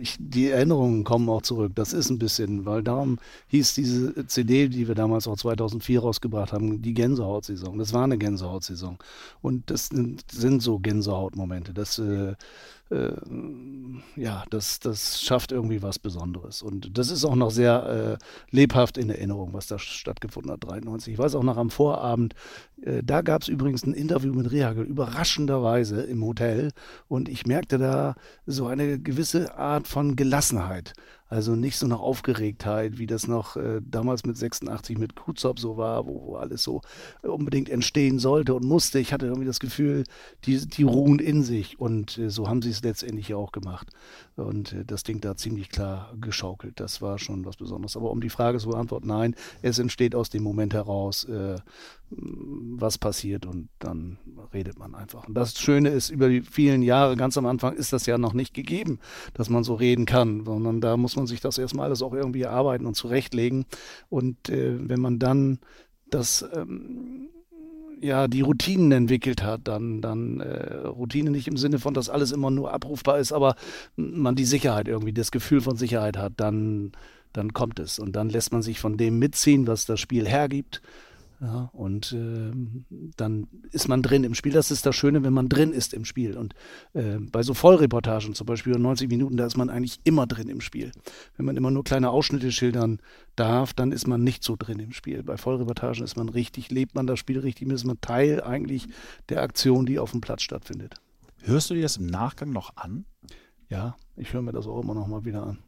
[0.01, 1.73] ich, die Erinnerungen kommen auch zurück.
[1.75, 6.53] Das ist ein bisschen, weil darum hieß diese CD, die wir damals auch 2004 rausgebracht
[6.53, 7.79] haben, die Gänsehautsaison.
[7.79, 8.99] Das war eine Gänsehautsaison.
[9.43, 11.73] Und das sind, sind so Gänsehautmomente.
[11.73, 12.35] Das äh,
[12.91, 13.13] äh,
[14.17, 16.63] ja, das, das schafft irgendwie was Besonderes.
[16.63, 21.15] Und das ist auch noch sehr äh, lebhaft in Erinnerung, was da stattgefunden hat, 93.
[21.15, 22.35] Ich weiß auch noch am Vorabend,
[22.83, 26.73] äh, da gab es übrigens ein Interview mit Rehagel, überraschenderweise im Hotel.
[27.09, 28.15] Und ich merkte da
[28.47, 30.93] so eine gewisse Art von Gelassenheit.
[31.31, 35.77] Also nicht so eine Aufgeregtheit, wie das noch äh, damals mit 86 mit Kuzop so
[35.77, 36.83] war, wo, wo, alles so
[37.23, 38.99] unbedingt entstehen sollte und musste.
[38.99, 40.03] Ich hatte irgendwie das Gefühl,
[40.45, 43.91] die, die ruhen in sich und äh, so haben sie es letztendlich ja auch gemacht.
[44.35, 46.81] Und äh, das Ding da ziemlich klar geschaukelt.
[46.81, 47.97] Das war schon was Besonderes.
[47.97, 51.59] Aber um die Frage zu beantworten, nein, es entsteht aus dem Moment heraus, äh,
[52.11, 54.19] was passiert und dann
[54.53, 55.29] redet man einfach.
[55.29, 58.33] Und das Schöne ist, über die vielen Jahre, ganz am Anfang ist das ja noch
[58.33, 58.99] nicht gegeben,
[59.35, 62.43] dass man so reden kann, sondern da muss man sich das erstmal alles auch irgendwie
[62.43, 63.65] erarbeiten und zurechtlegen.
[64.09, 65.59] Und äh, wenn man dann
[66.11, 67.29] das ähm,
[68.01, 72.33] ja die Routinen entwickelt hat, dann dann äh, Routine nicht im Sinne von, dass alles
[72.33, 73.55] immer nur abrufbar ist, aber
[73.95, 76.93] man die Sicherheit irgendwie, das Gefühl von Sicherheit hat, dann
[77.33, 80.83] dann kommt es und dann lässt man sich von dem mitziehen, was das Spiel hergibt
[81.43, 82.53] ja, und äh,
[83.17, 84.53] dann ist man drin im Spiel.
[84.53, 86.37] Das ist das Schöne, wenn man drin ist im Spiel.
[86.37, 86.55] Und
[86.93, 90.61] äh, bei so Vollreportagen, zum Beispiel 90 Minuten, da ist man eigentlich immer drin im
[90.61, 90.93] Spiel.
[91.37, 93.01] Wenn man immer nur kleine Ausschnitte schildern
[93.37, 95.23] darf, dann ist man nicht so drin im Spiel.
[95.23, 98.89] Bei Vollreportagen ist man richtig, lebt man das Spiel richtig, ist man Teil eigentlich
[99.31, 100.97] der Aktion, die auf dem Platz stattfindet.
[101.41, 103.07] Hörst du dir das im Nachgang noch an?
[103.71, 105.59] Ja, ich höre mir das auch immer noch mal wieder an.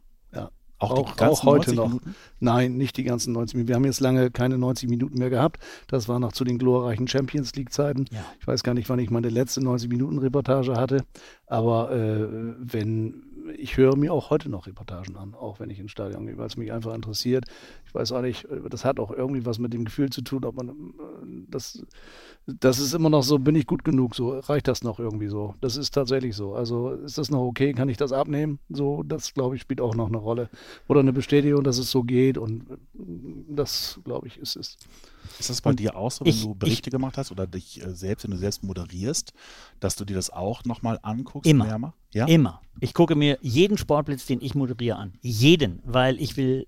[0.83, 1.87] Auch, auch, auch heute noch.
[1.87, 2.15] Minuten?
[2.39, 3.67] Nein, nicht die ganzen 90 Minuten.
[3.69, 5.59] Wir haben jetzt lange keine 90 Minuten mehr gehabt.
[5.87, 8.05] Das war noch zu den glorreichen Champions League-Zeiten.
[8.11, 8.25] Ja.
[8.39, 11.03] Ich weiß gar nicht, wann ich meine letzte 90-Minuten-Reportage hatte.
[11.47, 12.27] Aber äh,
[12.59, 13.23] wenn
[13.57, 16.47] ich höre mir auch heute noch Reportagen an, auch wenn ich ins Stadion gehe, weil
[16.47, 17.45] es mich einfach interessiert.
[17.93, 20.55] Ich weiß auch nicht, das hat auch irgendwie was mit dem Gefühl zu tun, ob
[20.55, 20.73] man äh,
[21.47, 21.85] das,
[22.47, 25.53] das ist immer noch so, bin ich gut genug, so reicht das noch irgendwie so.
[25.61, 26.55] Das ist tatsächlich so.
[26.55, 28.57] Also ist das noch okay, kann ich das abnehmen?
[28.69, 30.49] So, das glaube ich spielt auch noch eine Rolle.
[30.87, 32.65] Oder eine Bestätigung, dass es so geht und
[33.47, 34.77] das glaube ich ist es.
[35.39, 37.45] Ist das bei und dir auch so, wenn ich, du Berichte ich, gemacht hast oder
[37.45, 39.33] dich äh, selbst, wenn du selbst moderierst,
[39.79, 41.49] dass du dir das auch nochmal anguckst?
[41.49, 41.65] Immer.
[41.65, 41.93] Mehrmal?
[42.11, 42.25] Ja?
[42.25, 42.61] Immer.
[42.79, 45.13] Ich gucke mir jeden Sportblitz, den ich moderiere, an.
[45.21, 46.67] Jeden, weil ich will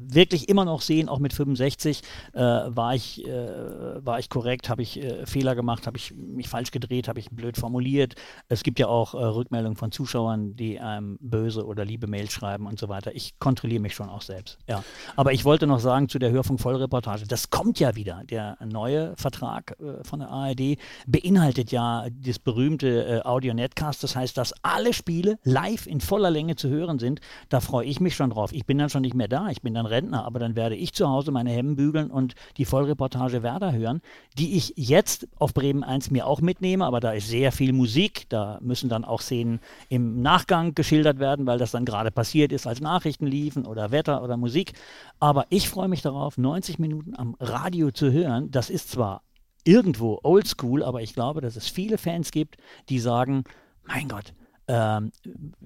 [0.00, 4.82] wirklich immer noch sehen, auch mit 65, äh, war, ich, äh, war ich korrekt, habe
[4.82, 8.14] ich äh, Fehler gemacht, habe ich mich falsch gedreht, habe ich blöd formuliert.
[8.48, 12.66] Es gibt ja auch äh, Rückmeldungen von Zuschauern, die einem böse oder liebe Mails schreiben
[12.66, 13.14] und so weiter.
[13.14, 14.58] Ich kontrolliere mich schon auch selbst.
[14.68, 14.82] Ja.
[15.16, 18.22] Aber ich wollte noch sagen zu der Hörfunk-Vollreportage, das kommt ja wieder.
[18.28, 24.02] Der neue Vertrag äh, von der ARD beinhaltet ja das berühmte äh, Audio-Netcast.
[24.02, 27.20] Das heißt, dass alle Spiele live in voller Länge zu hören sind.
[27.48, 28.52] Da freue ich mich schon drauf.
[28.52, 29.48] Ich bin dann schon nicht mehr da.
[29.48, 32.64] Ich bin dann Rentner, aber dann werde ich zu Hause meine Hemden bügeln und die
[32.64, 34.00] Vollreportage Werder hören,
[34.38, 38.26] die ich jetzt auf Bremen 1 mir auch mitnehme, aber da ist sehr viel Musik,
[38.28, 42.66] da müssen dann auch Szenen im Nachgang geschildert werden, weil das dann gerade passiert ist,
[42.66, 44.72] als Nachrichten liefen oder Wetter oder Musik.
[45.18, 48.50] Aber ich freue mich darauf, 90 Minuten am Radio zu hören.
[48.50, 49.22] Das ist zwar
[49.64, 52.56] irgendwo oldschool, aber ich glaube, dass es viele Fans gibt,
[52.88, 53.44] die sagen,
[53.84, 54.32] mein Gott,
[54.68, 55.10] ähm,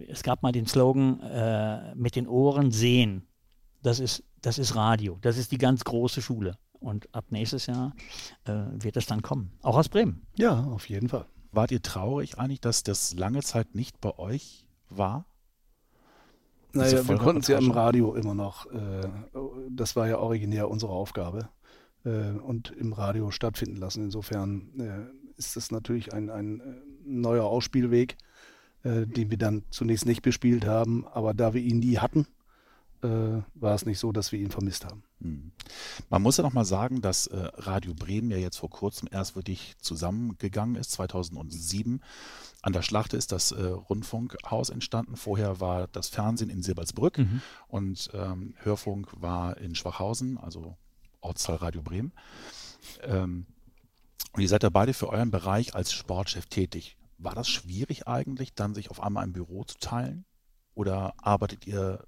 [0.08, 3.26] es gab mal den Slogan, äh, mit den Ohren sehen
[3.84, 5.18] das ist, das ist Radio.
[5.20, 6.56] Das ist die ganz große Schule.
[6.80, 7.94] Und ab nächstes Jahr
[8.46, 9.52] äh, wird es dann kommen.
[9.62, 10.26] Auch aus Bremen.
[10.36, 11.26] Ja, auf jeden Fall.
[11.52, 15.26] Wart ihr traurig eigentlich, dass das lange Zeit nicht bei euch war?
[16.72, 18.66] Naja, wir konnten es ja im Radio immer noch.
[18.72, 19.08] Äh,
[19.70, 21.50] das war ja originär unsere Aufgabe.
[22.04, 24.04] Äh, und im Radio stattfinden lassen.
[24.04, 26.64] Insofern äh, ist das natürlich ein, ein äh,
[27.04, 28.16] neuer Ausspielweg,
[28.82, 31.06] äh, den wir dann zunächst nicht bespielt haben.
[31.06, 32.43] Aber da wir ihn nie hatten, äh,
[33.08, 35.02] war es nicht so, dass wir ihn vermisst haben.
[35.20, 35.52] Hm.
[36.10, 39.36] Man muss ja noch mal sagen, dass äh, Radio Bremen ja jetzt vor kurzem erst
[39.36, 42.02] wirklich zusammengegangen ist, 2007.
[42.62, 45.16] An der Schlachte ist das äh, Rundfunkhaus entstanden.
[45.16, 47.42] Vorher war das Fernsehen in Silbersbrück mhm.
[47.68, 50.76] und ähm, Hörfunk war in Schwachhausen, also
[51.20, 52.12] Ortsteil Radio Bremen.
[53.02, 53.46] Ähm,
[54.32, 56.96] und ihr seid da beide für euren Bereich als Sportchef tätig.
[57.18, 60.24] War das schwierig eigentlich, dann sich auf einmal ein Büro zu teilen?
[60.74, 62.04] Oder arbeitet ihr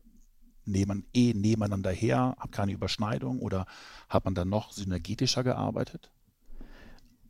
[0.66, 3.66] neben, eh nebeneinander her, habt keine Überschneidung oder
[4.08, 6.10] hat man dann noch synergetischer gearbeitet?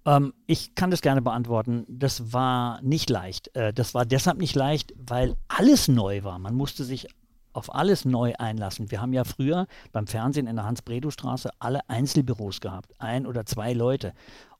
[0.06, 1.84] Ähm, ich kann das gerne beantworten.
[1.88, 3.54] Das war nicht leicht.
[3.54, 6.38] Äh, das war deshalb nicht leicht, weil alles neu war.
[6.38, 7.08] Man musste sich
[7.52, 8.90] auf alles neu einlassen.
[8.90, 13.72] Wir haben ja früher beim Fernsehen in der Hans-Bredow-Straße alle Einzelbüros gehabt, ein oder zwei
[13.72, 14.12] Leute.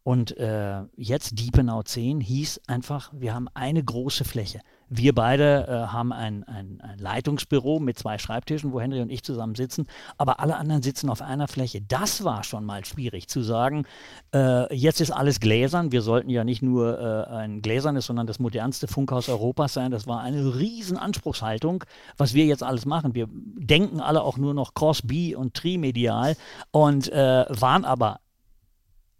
[0.03, 4.61] Und äh, jetzt Diepenau 10 hieß einfach, wir haben eine große Fläche.
[4.88, 9.25] Wir beide äh, haben ein, ein, ein, Leitungsbüro mit zwei Schreibtischen, wo Henry und ich
[9.25, 11.81] zusammen sitzen, aber alle anderen sitzen auf einer Fläche.
[11.81, 13.85] Das war schon mal schwierig zu sagen,
[14.33, 15.90] äh, jetzt ist alles gläsern.
[15.90, 19.90] Wir sollten ja nicht nur äh, ein gläsernes, sondern das modernste Funkhaus Europas sein.
[19.90, 21.83] Das war eine riesen Anspruchshaltung,
[22.16, 23.14] was wir jetzt alles machen.
[23.14, 26.37] Wir denken alle auch nur noch Cross-B und Trimedial
[26.70, 28.20] und äh, waren aber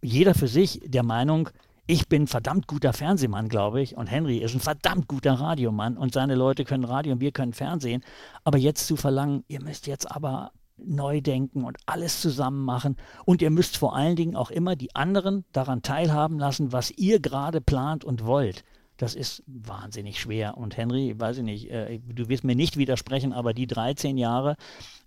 [0.01, 1.49] jeder für sich der Meinung,
[1.87, 5.97] ich bin ein verdammt guter Fernsehmann, glaube ich, und Henry ist ein verdammt guter Radiomann
[5.97, 8.03] und seine Leute können Radio und wir können Fernsehen.
[8.43, 13.41] Aber jetzt zu verlangen, ihr müsst jetzt aber neu denken und alles zusammen machen und
[13.41, 17.61] ihr müsst vor allen Dingen auch immer die anderen daran teilhaben lassen, was ihr gerade
[17.61, 18.63] plant und wollt.
[18.97, 20.57] Das ist wahnsinnig schwer.
[20.57, 24.57] Und Henry, weiß ich nicht, äh, du wirst mir nicht widersprechen, aber die 13 Jahre,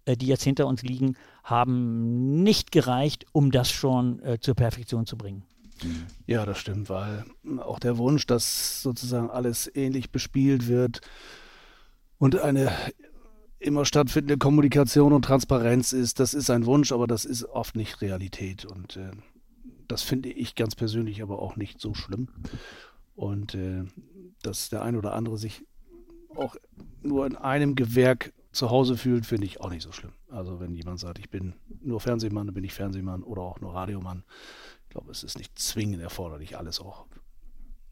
[0.06, 5.06] äh, die jetzt hinter uns liegen, haben nicht gereicht, um das schon äh, zur Perfektion
[5.06, 5.42] zu bringen.
[6.26, 7.24] Ja, das stimmt, weil
[7.58, 11.00] auch der Wunsch, dass sozusagen alles ähnlich bespielt wird
[12.18, 12.70] und eine
[13.60, 18.00] immer stattfindende Kommunikation und Transparenz ist, das ist ein Wunsch, aber das ist oft nicht
[18.00, 18.64] Realität.
[18.64, 19.10] Und äh,
[19.86, 22.28] das finde ich ganz persönlich aber auch nicht so schlimm.
[23.14, 23.84] Und äh,
[24.42, 25.66] dass der ein oder andere sich
[26.34, 26.56] auch
[27.02, 30.12] nur in einem Gewerk zu Hause fühlt, finde ich auch nicht so schlimm.
[30.30, 33.74] Also wenn jemand sagt, ich bin nur Fernsehmann, dann bin ich Fernsehmann oder auch nur
[33.74, 34.24] Radiomann.
[34.90, 37.06] Ich glaube, es ist nicht zwingend erforderlich, alles auch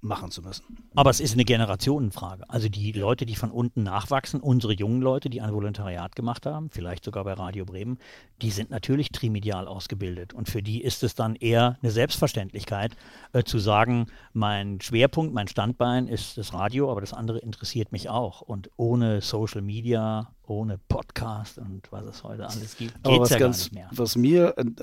[0.01, 0.65] machen zu müssen.
[0.97, 2.51] Aber es ist eine Generationenfrage.
[2.51, 6.71] Also die Leute, die von unten nachwachsen, unsere jungen Leute, die ein Volontariat gemacht haben,
[6.71, 7.99] vielleicht sogar bei Radio Bremen,
[8.43, 10.35] die sind natürlich trimedial ausgebildet.
[10.35, 12.97] Und für die ist es dann eher eine Selbstverständlichkeit
[13.33, 18.09] äh, zu sagen, mein Schwerpunkt, mein Standbein ist das Radio, aber das andere interessiert mich
[18.09, 18.41] auch.
[18.41, 23.39] Und ohne Social Media ohne Podcast und was es heute alles gibt, Aber was, ja
[23.39, 24.77] ganz, was mir in,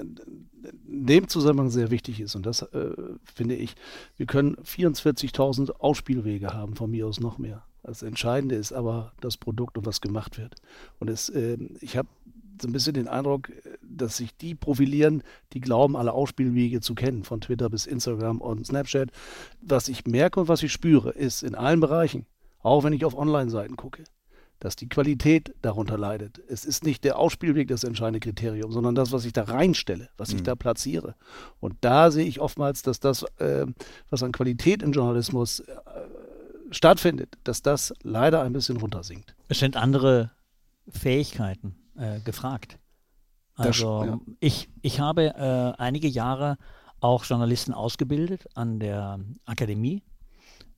[0.87, 2.91] in dem Zusammenhang sehr wichtig ist, und das äh,
[3.23, 3.75] finde ich,
[4.17, 7.63] wir können 44.000 Ausspielwege haben, von mir aus noch mehr.
[7.83, 10.55] Das Entscheidende ist aber das Produkt und was gemacht wird.
[10.99, 12.07] Und es, äh, ich habe
[12.61, 13.51] so ein bisschen den Eindruck,
[13.81, 15.23] dass sich die profilieren,
[15.53, 19.09] die glauben, alle Ausspielwege zu kennen, von Twitter bis Instagram und Snapchat.
[19.61, 22.25] Was ich merke und was ich spüre, ist in allen Bereichen,
[22.61, 24.03] auch wenn ich auf Online-Seiten gucke,
[24.59, 26.39] dass die Qualität darunter leidet.
[26.47, 30.29] Es ist nicht der Ausspielweg das entscheidende Kriterium, sondern das, was ich da reinstelle, was
[30.29, 30.43] ich Mhm.
[30.45, 31.15] da platziere.
[31.59, 33.65] Und da sehe ich oftmals, dass das, äh,
[34.09, 35.75] was an Qualität im Journalismus äh,
[36.71, 39.35] stattfindet, dass das leider ein bisschen runtersinkt.
[39.49, 40.31] Es sind andere
[40.89, 42.79] Fähigkeiten äh, gefragt.
[43.57, 44.19] Das- Also ja.
[44.39, 46.57] ich, ich habe äh, einige Jahre
[46.99, 50.03] auch Journalisten ausgebildet an der Akademie,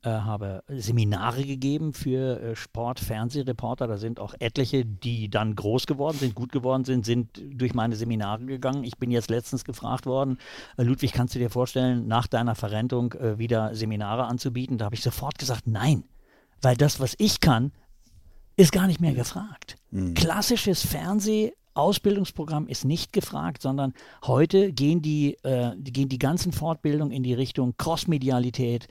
[0.07, 3.87] habe Seminare gegeben für äh, Sport, Fernsehreporter.
[3.87, 7.95] Da sind auch etliche, die dann groß geworden sind, gut geworden sind, sind durch meine
[7.95, 8.83] Seminare gegangen.
[8.83, 10.37] Ich bin jetzt letztens gefragt worden,
[10.77, 14.77] äh, Ludwig, kannst du dir vorstellen, nach deiner Verrentung äh, wieder Seminare anzubieten?
[14.77, 16.03] Da habe ich sofort gesagt, nein,
[16.61, 17.71] weil das, was ich kann,
[18.55, 19.77] ist gar nicht mehr gefragt.
[20.15, 23.93] Klassisches Fernsehausbildungsprogramm ist nicht gefragt, sondern
[24.25, 28.87] heute gehen die, äh, gehen die ganzen Fortbildungen in die Richtung Crossmedialität,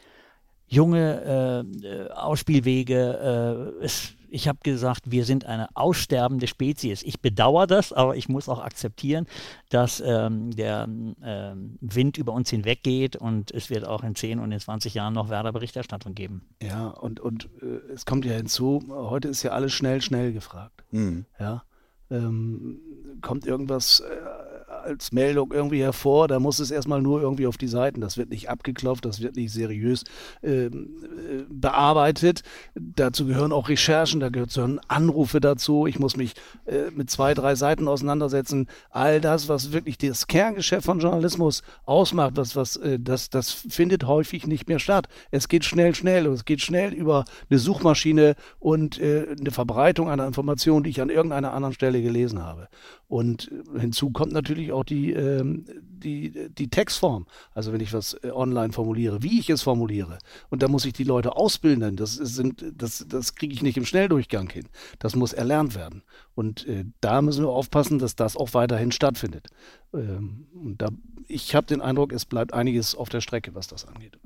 [0.69, 3.75] junge äh, äh, Ausspielwege.
[3.81, 7.03] Äh, es, ich habe gesagt, wir sind eine aussterbende Spezies.
[7.03, 9.27] Ich bedauere das, aber ich muss auch akzeptieren,
[9.71, 10.89] dass ähm, der
[11.23, 15.15] ähm, Wind über uns hinweggeht und es wird auch in 10 und in 20 Jahren
[15.15, 16.43] noch Werder-Berichterstattung geben.
[16.61, 20.85] Ja, und, und äh, es kommt ja hinzu, heute ist ja alles schnell, schnell gefragt.
[20.91, 21.25] Mhm.
[21.39, 21.63] Ja,
[22.11, 22.79] ähm,
[23.21, 27.69] kommt irgendwas äh, als Meldung irgendwie hervor, da muss es erstmal nur irgendwie auf die
[27.69, 28.01] Seiten.
[28.01, 30.05] Das wird nicht abgeklopft, das wird nicht seriös
[30.43, 32.43] ähm, äh, bearbeitet.
[32.75, 35.87] Dazu gehören auch Recherchen, da gehören Anrufe dazu.
[35.87, 36.35] Ich muss mich
[36.67, 38.67] äh, mit zwei, drei Seiten auseinandersetzen.
[38.91, 44.07] All das, was wirklich das Kerngeschäft von Journalismus ausmacht, was, was, äh, das, das findet
[44.07, 45.07] häufig nicht mehr statt.
[45.31, 50.11] Es geht schnell, schnell und es geht schnell über eine Suchmaschine und äh, eine Verbreitung
[50.11, 52.69] einer Information, die ich an irgendeiner anderen Stelle gelesen habe.
[53.09, 57.27] Und hinzu kommt natürlich auch die, ähm, die, die Textform.
[57.55, 60.19] Also wenn ich was äh, online formuliere, wie ich es formuliere.
[60.51, 61.97] Und da muss ich die Leute ausbilden.
[61.97, 64.69] Das, sind, das, das kriege ich nicht im Schnelldurchgang hin.
[64.99, 66.03] Das muss erlernt werden.
[66.35, 69.49] Und äh, da müssen wir aufpassen, dass das auch weiterhin stattfindet.
[69.95, 70.91] Ähm, und da,
[71.29, 74.19] ich habe den Eindruck, es bleibt einiges auf der Strecke, was das angeht.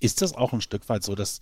[0.00, 1.40] Ist das auch ein Stück weit so, dass,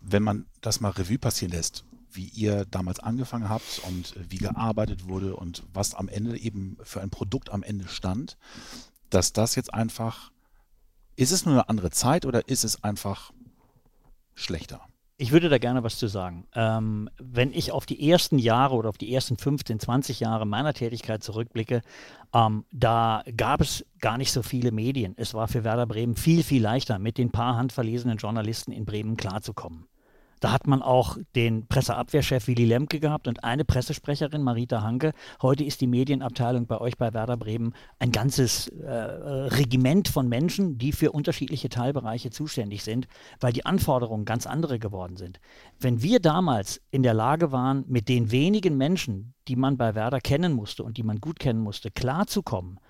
[0.00, 5.08] wenn man das mal Revue passieren lässt, wie ihr damals angefangen habt und wie gearbeitet
[5.08, 8.36] wurde und was am Ende eben für ein Produkt am Ende stand,
[9.10, 10.30] dass das jetzt einfach,
[11.16, 13.32] ist es nur eine andere Zeit oder ist es einfach
[14.34, 14.80] schlechter?
[15.18, 16.48] Ich würde da gerne was zu sagen.
[16.54, 20.72] Ähm, wenn ich auf die ersten Jahre oder auf die ersten 15, 20 Jahre meiner
[20.72, 21.82] Tätigkeit zurückblicke,
[22.34, 25.14] ähm, da gab es gar nicht so viele Medien.
[25.16, 29.16] Es war für Werder Bremen viel, viel leichter, mit den paar handverlesenen Journalisten in Bremen
[29.16, 29.86] klarzukommen.
[30.42, 35.12] Da hat man auch den Presseabwehrchef Willy Lemke gehabt und eine Pressesprecherin, Marita Hanke.
[35.40, 40.78] Heute ist die Medienabteilung bei euch bei Werder Bremen ein ganzes äh, Regiment von Menschen,
[40.78, 43.06] die für unterschiedliche Teilbereiche zuständig sind,
[43.38, 45.38] weil die Anforderungen ganz andere geworden sind.
[45.78, 50.20] Wenn wir damals in der Lage waren, mit den wenigen Menschen, die man bei Werder
[50.20, 52.80] kennen musste und die man gut kennen musste, klarzukommen,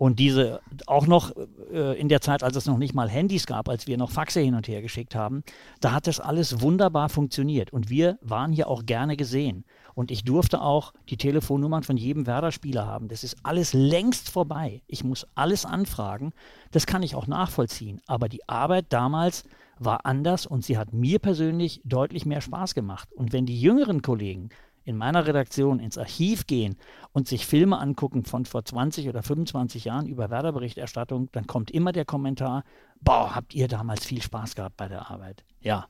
[0.00, 1.36] und diese auch noch
[1.70, 4.40] äh, in der Zeit, als es noch nicht mal Handys gab, als wir noch Faxe
[4.40, 5.42] hin und her geschickt haben,
[5.82, 7.70] da hat das alles wunderbar funktioniert.
[7.70, 9.66] Und wir waren hier auch gerne gesehen.
[9.92, 13.08] Und ich durfte auch die Telefonnummern von jedem Werder-Spieler haben.
[13.08, 14.80] Das ist alles längst vorbei.
[14.86, 16.32] Ich muss alles anfragen.
[16.70, 18.00] Das kann ich auch nachvollziehen.
[18.06, 19.44] Aber die Arbeit damals
[19.78, 23.12] war anders und sie hat mir persönlich deutlich mehr Spaß gemacht.
[23.12, 24.48] Und wenn die jüngeren Kollegen
[24.90, 26.76] in meiner Redaktion ins Archiv gehen
[27.12, 31.92] und sich Filme angucken von vor 20 oder 25 Jahren über Werder-Berichterstattung, dann kommt immer
[31.92, 32.64] der Kommentar,
[33.00, 35.44] boah, habt ihr damals viel Spaß gehabt bei der Arbeit.
[35.60, 35.86] Ja,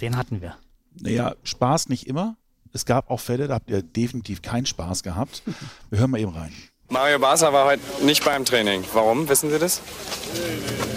[0.00, 0.54] den hatten wir.
[1.00, 2.36] Naja, Spaß nicht immer.
[2.72, 5.42] Es gab auch Fälle, da habt ihr definitiv keinen Spaß gehabt.
[5.90, 6.52] Wir hören mal eben rein.
[6.88, 8.84] Mario Basler war heute nicht beim Training.
[8.92, 9.28] Warum?
[9.28, 9.80] Wissen Sie das?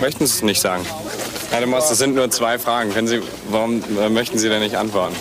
[0.02, 0.86] Möchten Sie es nicht sagen?
[1.49, 2.93] Herr de Moss, das sind nur zwei Fragen.
[2.93, 5.15] Können Sie, warum äh, möchten Sie denn nicht antworten?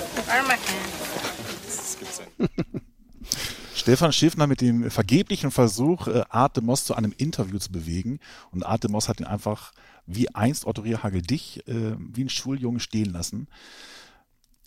[3.74, 8.20] Stefan Schiffner mit dem vergeblichen Versuch, äh, Art Moss zu einem Interview zu bewegen.
[8.50, 9.72] Und Art Moss hat ihn einfach
[10.06, 13.48] wie einst Otto Hagel dich äh, wie ein Schuljungen stehen lassen.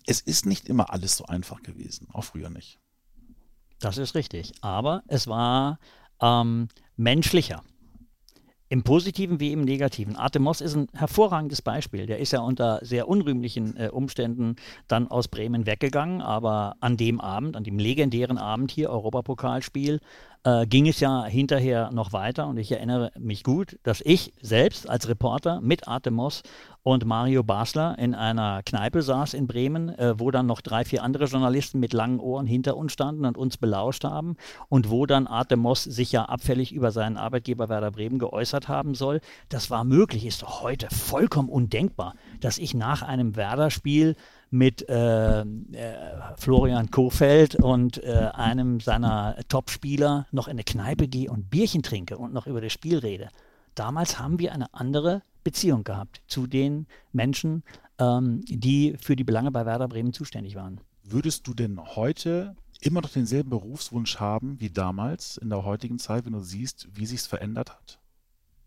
[0.06, 2.78] Es ist nicht immer alles so einfach gewesen, auch früher nicht.
[3.80, 4.52] Das ist richtig.
[4.60, 5.78] Aber es war
[6.20, 7.62] ähm, menschlicher.
[8.72, 10.16] Im Positiven wie im Negativen.
[10.16, 12.06] Artemos ist ein hervorragendes Beispiel.
[12.06, 14.56] Der ist ja unter sehr unrühmlichen äh, Umständen
[14.88, 20.00] dann aus Bremen weggegangen, aber an dem Abend, an dem legendären Abend hier, Europapokalspiel,
[20.44, 24.88] äh, ging es ja hinterher noch weiter und ich erinnere mich gut, dass ich selbst
[24.88, 26.42] als Reporter mit Artemos
[26.82, 31.02] und Mario Basler in einer Kneipe saß in Bremen, äh, wo dann noch drei, vier
[31.04, 34.36] andere Journalisten mit langen Ohren hinter uns standen und uns belauscht haben
[34.68, 39.20] und wo dann Artemos sich ja abfällig über seinen Arbeitgeber Werder Bremen geäußert haben soll.
[39.48, 44.16] Das war möglich, ist doch heute vollkommen undenkbar, dass ich nach einem Werder-Spiel
[44.52, 45.44] mit äh, äh,
[46.36, 52.18] Florian Kofeld und äh, einem seiner Topspieler noch in eine Kneipe gehe und Bierchen trinke
[52.18, 53.30] und noch über das Spiel rede.
[53.74, 57.62] Damals haben wir eine andere Beziehung gehabt zu den Menschen,
[57.98, 60.82] ähm, die für die Belange bei Werder Bremen zuständig waren.
[61.02, 66.26] Würdest du denn heute immer noch denselben Berufswunsch haben wie damals in der heutigen Zeit,
[66.26, 68.01] wenn du siehst, wie sich es verändert hat?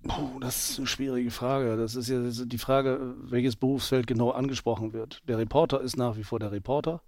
[0.08, 1.78] Puh, das ist eine schwierige Frage.
[1.78, 5.24] Das ist ja die Frage, welches Berufsfeld genau angesprochen wird.
[5.28, 7.02] Der Reporter ist nach wie vor der Reporter.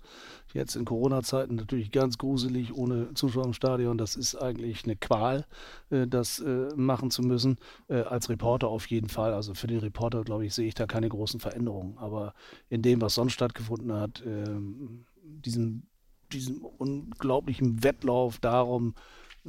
[0.52, 4.00] Jetzt in Corona-Zeiten natürlich ganz gruselig, ohne Zuschauer im Stadion.
[4.00, 5.45] Das ist eigentlich eine Qual,
[5.91, 7.58] äh, das äh, machen zu müssen.
[7.88, 9.34] Äh, als Reporter auf jeden Fall.
[9.34, 12.00] Also für den Reporter, glaube ich, sehe ich da keine großen Veränderungen.
[12.00, 12.34] Aber
[12.70, 15.84] in dem, was sonst stattgefunden hat, ähm, diesem,
[16.32, 18.95] diesem unglaublichen Wettlauf darum,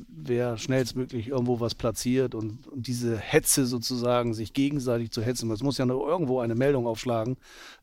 [0.08, 5.50] wer schnellstmöglich irgendwo was platziert und, und, diese Hetze sozusagen, sich gegenseitig zu hetzen.
[5.50, 7.36] Es muss ja nur irgendwo eine Meldung aufschlagen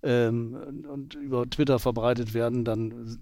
[0.04, 3.18] ähm, und über Twitter verbreitet werden, dann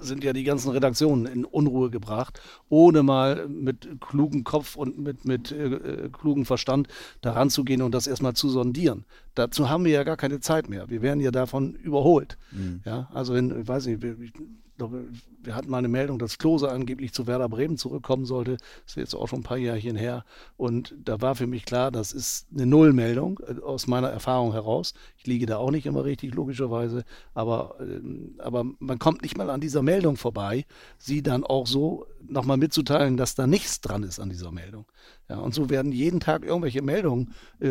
[0.00, 5.24] sind ja die ganzen Redaktionen in Unruhe gebracht, ohne mal mit klugem Kopf und mit,
[5.24, 6.88] mit äh, klugem Verstand
[7.20, 9.04] daran zu gehen und das erstmal zu sondieren.
[9.34, 10.88] Dazu haben wir ja gar keine Zeit mehr.
[10.88, 12.38] Wir werden ja davon überholt.
[12.50, 12.80] Mhm.
[12.84, 14.32] Ja, also wenn, ich weiß nicht, ich
[14.80, 15.04] glaube,
[15.42, 18.56] wir hatten mal eine Meldung, dass Klose angeblich zu Werder Bremen zurückkommen sollte.
[18.56, 20.24] Das ist jetzt auch schon ein paar Jährchen her.
[20.56, 24.94] Und da war für mich klar, das ist eine Nullmeldung äh, aus meiner Erfahrung heraus.
[25.18, 27.04] Ich liege da auch nicht immer richtig, logischerweise.
[27.34, 30.64] Aber, ähm, aber man kommt nicht mal an dieser Meldung vorbei,
[30.98, 34.86] sie dann auch so nochmal mitzuteilen, dass da nichts dran ist an dieser Meldung.
[35.28, 37.68] Ja, und so werden jeden Tag irgendwelche Meldungen äh,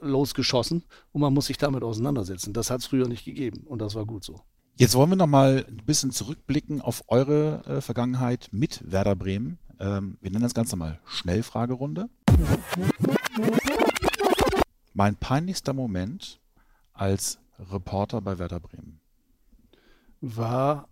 [0.00, 2.52] losgeschossen und man muss sich damit auseinandersetzen.
[2.52, 4.42] Das hat es früher nicht gegeben und das war gut so.
[4.76, 9.58] Jetzt wollen wir noch mal ein bisschen zurückblicken auf eure äh, Vergangenheit mit Werder Bremen.
[9.78, 12.08] Ähm, wir nennen das Ganze mal Schnellfragerunde.
[14.94, 16.40] Mein peinlichster Moment
[16.92, 19.02] als Reporter bei Werder Bremen
[20.22, 20.88] war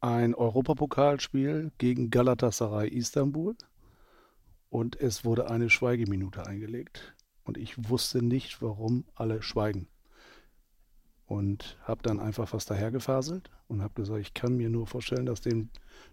[0.00, 3.56] ein Europapokalspiel gegen Galatasaray Istanbul
[4.68, 9.88] und es wurde eine Schweigeminute eingelegt und ich wusste nicht, warum alle schweigen
[11.32, 15.40] und habe dann einfach fast dahergefaselt und habe gesagt, ich kann mir nur vorstellen, dass
[15.40, 15.70] dem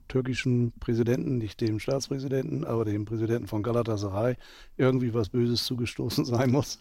[0.08, 4.38] türkischen Präsidenten, nicht dem Staatspräsidenten, aber dem Präsidenten von Galatasaray
[4.78, 6.80] irgendwie was Böses zugestoßen sein muss.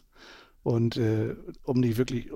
[0.63, 1.35] Und äh,
[1.65, 2.31] um nicht wirklich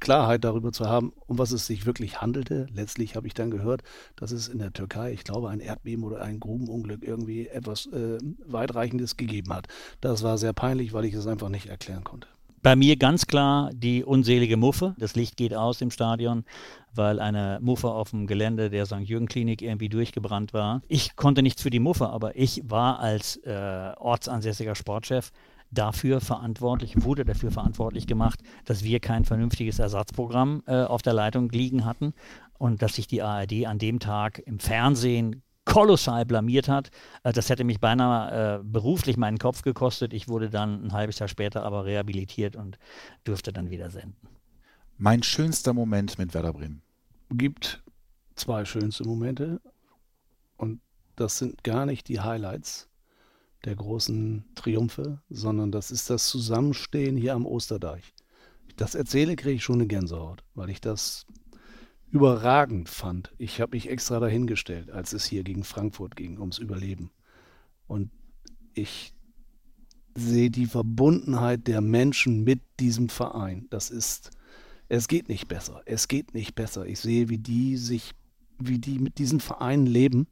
[0.00, 3.82] Klarheit darüber zu haben, um was es sich wirklich handelte, letztlich habe ich dann gehört,
[4.16, 8.16] dass es in der Türkei, ich glaube, ein Erdbeben oder ein Grubenunglück irgendwie etwas äh,
[8.46, 9.68] weitreichendes gegeben hat.
[10.00, 12.26] Das war sehr peinlich, weil ich es einfach nicht erklären konnte.
[12.62, 14.94] Bei mir ganz klar die unselige Muffe.
[14.96, 16.44] Das Licht geht aus im Stadion,
[16.94, 19.00] weil eine Muffe auf dem Gelände der St.
[19.00, 20.80] Jürgen Klinik irgendwie durchgebrannt war.
[20.86, 25.32] Ich konnte nichts für die Muffe, aber ich war als äh, ortsansässiger Sportchef
[25.72, 31.48] dafür verantwortlich, wurde dafür verantwortlich gemacht, dass wir kein vernünftiges Ersatzprogramm äh, auf der Leitung
[31.48, 32.14] liegen hatten
[32.58, 35.42] und dass sich die ARD an dem Tag im Fernsehen
[35.72, 36.90] kolossal blamiert hat.
[37.22, 40.12] Äh, das hätte mich beinahe äh, beruflich meinen Kopf gekostet.
[40.12, 42.78] Ich wurde dann ein halbes Jahr später aber rehabilitiert und
[43.24, 44.28] durfte dann wieder senden.
[44.98, 46.82] Mein schönster Moment mit Werder Bremen.
[47.30, 47.82] Gibt
[48.34, 49.60] zwei schönste Momente
[50.58, 50.80] und
[51.16, 52.88] das sind gar nicht die Highlights
[53.64, 58.12] der großen Triumphe, sondern das ist das Zusammenstehen hier am Osterdeich.
[58.76, 61.26] Das erzähle, kriege ich schon eine Gänsehaut, weil ich das
[62.12, 63.32] überragend fand.
[63.38, 67.10] Ich habe mich extra dahingestellt, als es hier gegen Frankfurt ging, ums Überleben.
[67.86, 68.10] Und
[68.74, 69.14] ich
[70.14, 73.66] sehe die Verbundenheit der Menschen mit diesem Verein.
[73.70, 74.30] Das ist,
[74.90, 75.80] es geht nicht besser.
[75.86, 76.84] Es geht nicht besser.
[76.84, 78.12] Ich sehe, wie die sich,
[78.58, 80.26] wie die mit diesem Verein leben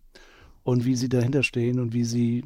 [0.62, 2.44] und wie sie dahinter stehen und wie sie,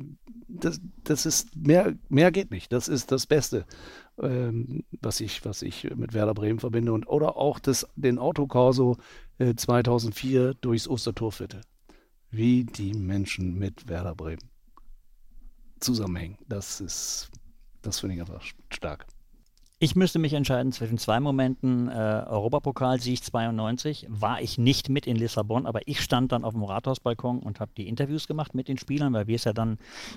[0.64, 2.72] das, das ist, mehr, mehr geht nicht.
[2.72, 3.66] Das ist das Beste
[4.20, 6.92] ähm, was, ich, was ich mit Werder Bremen verbinde.
[6.92, 8.96] Und, oder auch das, den Autokorso
[9.38, 11.62] äh, 2004 durchs Ostertorviertel.
[12.30, 14.50] Wie die Menschen mit Werder Bremen
[15.80, 16.38] zusammenhängen.
[16.48, 17.30] Das ist,
[17.82, 19.06] das finde ich einfach stark.
[19.84, 21.90] Ich müsste mich entscheiden zwischen zwei Momenten.
[21.90, 26.62] Äh, Europapokalsieg 92 war ich nicht mit in Lissabon, aber ich stand dann auf dem
[26.62, 29.76] Rathausbalkon und habe die Interviews gemacht mit den Spielern, weil wir es ja dann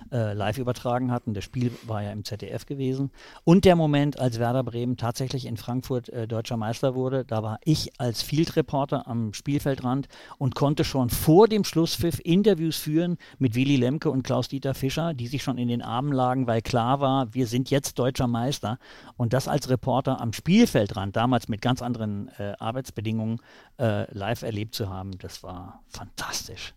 [0.09, 1.33] äh, live übertragen hatten.
[1.33, 3.11] Das Spiel war ja im ZDF gewesen.
[3.43, 7.59] Und der Moment, als Werder Bremen tatsächlich in Frankfurt äh, deutscher Meister wurde, da war
[7.65, 10.07] ich als Field Reporter am Spielfeldrand
[10.37, 15.27] und konnte schon vor dem Schlusspfiff Interviews führen mit Willy Lemke und Klaus-Dieter Fischer, die
[15.27, 18.79] sich schon in den Armen lagen, weil klar war, wir sind jetzt deutscher Meister.
[19.17, 23.39] Und das als Reporter am Spielfeldrand, damals mit ganz anderen äh, Arbeitsbedingungen,
[23.79, 26.73] äh, live erlebt zu haben, das war fantastisch.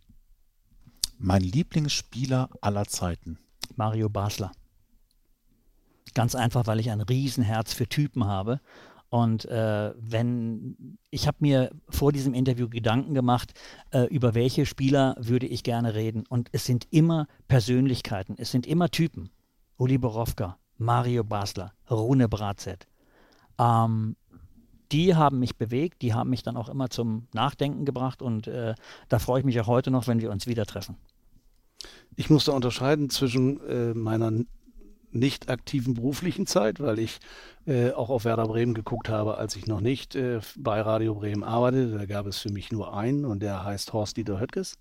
[1.18, 3.38] Mein Lieblingsspieler aller Zeiten.
[3.76, 4.52] Mario Basler.
[6.14, 8.60] Ganz einfach, weil ich ein Riesenherz für Typen habe.
[9.10, 13.52] Und äh, wenn ich habe mir vor diesem Interview Gedanken gemacht,
[13.90, 16.24] äh, über welche Spieler würde ich gerne reden.
[16.28, 19.30] Und es sind immer Persönlichkeiten, es sind immer Typen.
[19.76, 22.86] Uli Borowka, Mario Basler, Rune Bratzett.
[23.58, 24.16] Ähm,
[24.90, 28.74] die haben mich bewegt, die haben mich dann auch immer zum Nachdenken gebracht und äh,
[29.08, 30.96] da freue ich mich auch heute noch, wenn wir uns wieder treffen.
[32.16, 34.32] Ich muss da unterscheiden zwischen äh, meiner
[35.12, 37.18] nicht aktiven beruflichen Zeit, weil ich
[37.66, 41.44] äh, auch auf Werder Bremen geguckt habe, als ich noch nicht äh, bei Radio Bremen
[41.44, 41.98] arbeitete.
[41.98, 44.76] Da gab es für mich nur einen und der heißt Horst Dieter Höttges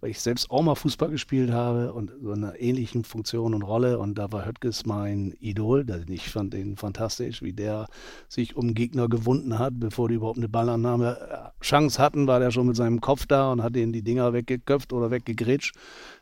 [0.00, 3.98] weil ich selbst auch mal Fußball gespielt habe und so einer ähnlichen Funktion und Rolle.
[3.98, 5.86] Und da war Höttges mein Idol.
[6.08, 7.86] Ich fand den fantastisch, wie der
[8.28, 12.50] sich um Gegner gewunden hat, bevor die überhaupt eine Ballannahme äh, Chance hatten, war der
[12.50, 15.76] schon mit seinem Kopf da und hat denen die Dinger weggeköpft oder weggegrätscht.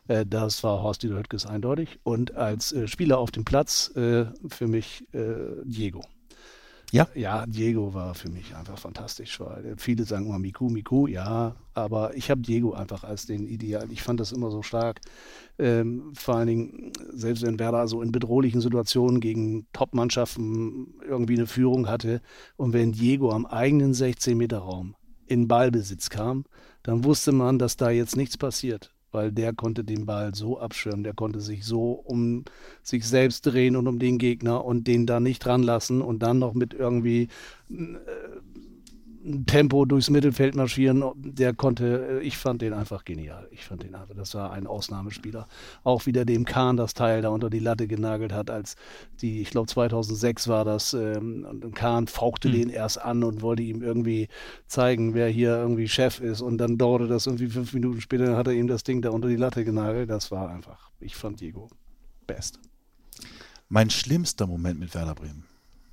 [0.07, 1.99] Äh, das war Horst Dieter Höttges eindeutig.
[2.03, 6.01] Und als äh, Spieler auf dem Platz für mich Diego.
[6.91, 7.07] Ja?
[7.13, 9.39] Ja, Diego war für mich einfach fantastisch.
[9.39, 13.91] Weil viele sagen immer Miku, Miku, ja, aber ich habe Diego einfach als den Ideal.
[13.91, 14.99] Ich fand das immer so stark.
[15.59, 21.47] Ähm, vor allen Dingen, selbst wenn Werder so in bedrohlichen Situationen gegen Top-Mannschaften irgendwie eine
[21.47, 22.21] Führung hatte
[22.57, 24.95] und wenn Diego am eigenen 16-Meter-Raum
[25.27, 26.45] in Ballbesitz kam,
[26.81, 31.03] dann wusste man, dass da jetzt nichts passiert weil der konnte den Ball so abschirmen,
[31.03, 32.43] der konnte sich so um
[32.83, 36.53] sich selbst drehen und um den Gegner und den da nicht ranlassen und dann noch
[36.53, 37.29] mit irgendwie
[37.69, 37.73] äh,
[39.45, 43.47] Tempo durchs Mittelfeld marschieren, der konnte, äh, ich fand den einfach genial.
[43.51, 45.47] Ich fand den einfach, das war ein Ausnahmespieler.
[45.83, 48.75] Auch wieder dem Kahn das Teil da unter die Latte genagelt hat, als
[49.21, 52.53] die, ich glaube 2006 war das, ähm, und Kahn fauchte mhm.
[52.53, 54.29] den erst an und wollte ihm irgendwie
[54.67, 58.47] zeigen, wer hier irgendwie Chef ist und dann dauerte das irgendwie fünf Minuten später, hat
[58.47, 60.09] er ihm das Ding da unter die Latte genagelt.
[60.09, 61.69] Das war einfach, ich fand Diego
[62.25, 62.59] best.
[63.67, 65.48] Mein schlimmster Moment mit Werder Bremen.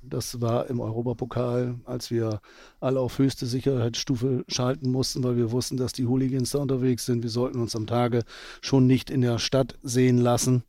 [0.09, 2.41] Das war im Europapokal, als wir
[2.79, 7.23] alle auf höchste Sicherheitsstufe schalten mussten, weil wir wussten, dass die Hooligans da unterwegs sind.
[7.23, 8.23] Wir sollten uns am Tage
[8.61, 10.63] schon nicht in der Stadt sehen lassen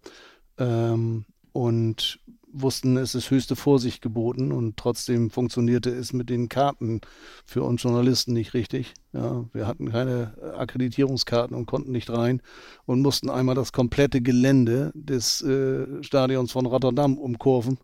[0.58, 2.20] ähm, und
[2.52, 7.00] wussten, es ist höchste Vorsicht geboten und trotzdem funktionierte es mit den Karten
[7.44, 8.94] für uns Journalisten nicht richtig.
[9.12, 12.42] Ja, wir hatten keine Akkreditierungskarten und konnten nicht rein
[12.86, 17.78] und mussten einmal das komplette Gelände des äh, Stadions von Rotterdam umkurven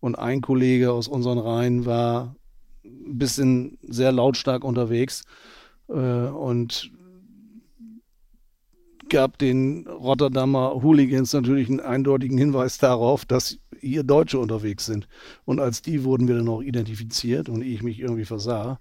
[0.00, 2.34] und ein Kollege aus unseren Reihen war
[2.84, 5.24] ein bisschen sehr lautstark unterwegs
[5.88, 6.90] äh, und
[9.10, 15.08] gab den Rotterdamer Hooligans natürlich einen eindeutigen Hinweis darauf, dass hier Deutsche unterwegs sind.
[15.44, 18.78] Und als die wurden wir dann auch identifiziert und ich mich irgendwie versah,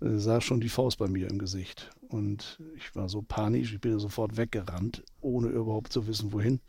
[0.00, 1.90] äh, sah schon die Faust bei mir im Gesicht.
[2.08, 6.60] Und ich war so panisch, ich bin sofort weggerannt, ohne überhaupt zu wissen, wohin.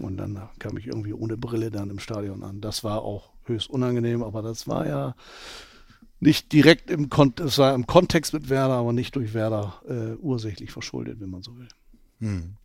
[0.00, 2.60] Und dann kam ich irgendwie ohne Brille dann im Stadion an.
[2.60, 5.14] Das war auch höchst unangenehm, aber das war ja
[6.20, 10.14] nicht direkt im, Kon das war im Kontext mit Werder, aber nicht durch Werder äh,
[10.16, 11.68] ursächlich verschuldet, wenn man so will.
[12.20, 12.56] Hm.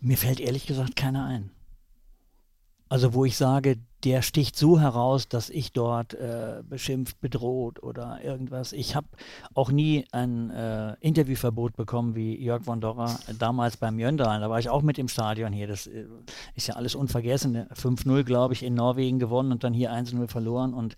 [0.00, 1.50] Mir fällt ehrlich gesagt keiner ein.
[2.88, 8.22] Also wo ich sage, der sticht so heraus, dass ich dort äh, beschimpft, bedroht oder
[8.22, 8.74] irgendwas.
[8.74, 9.06] Ich habe
[9.54, 14.40] auch nie ein äh, Interviewverbot bekommen wie Jörg von Dorra damals beim Jöndal.
[14.40, 15.66] Da war ich auch mit im Stadion hier.
[15.66, 16.04] Das äh,
[16.54, 17.66] ist ja alles unvergessen.
[17.74, 20.74] 5-0, glaube ich, in Norwegen gewonnen und dann hier 1-0 verloren.
[20.74, 20.94] Und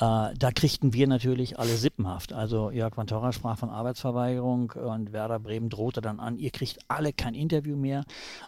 [0.00, 2.32] äh, da kriegten wir natürlich alle sippenhaft.
[2.32, 6.78] Also Jörg von Torra sprach von Arbeitsverweigerung und Werder Bremen drohte dann an, ihr kriegt
[6.88, 8.04] alle kein Interview mehr.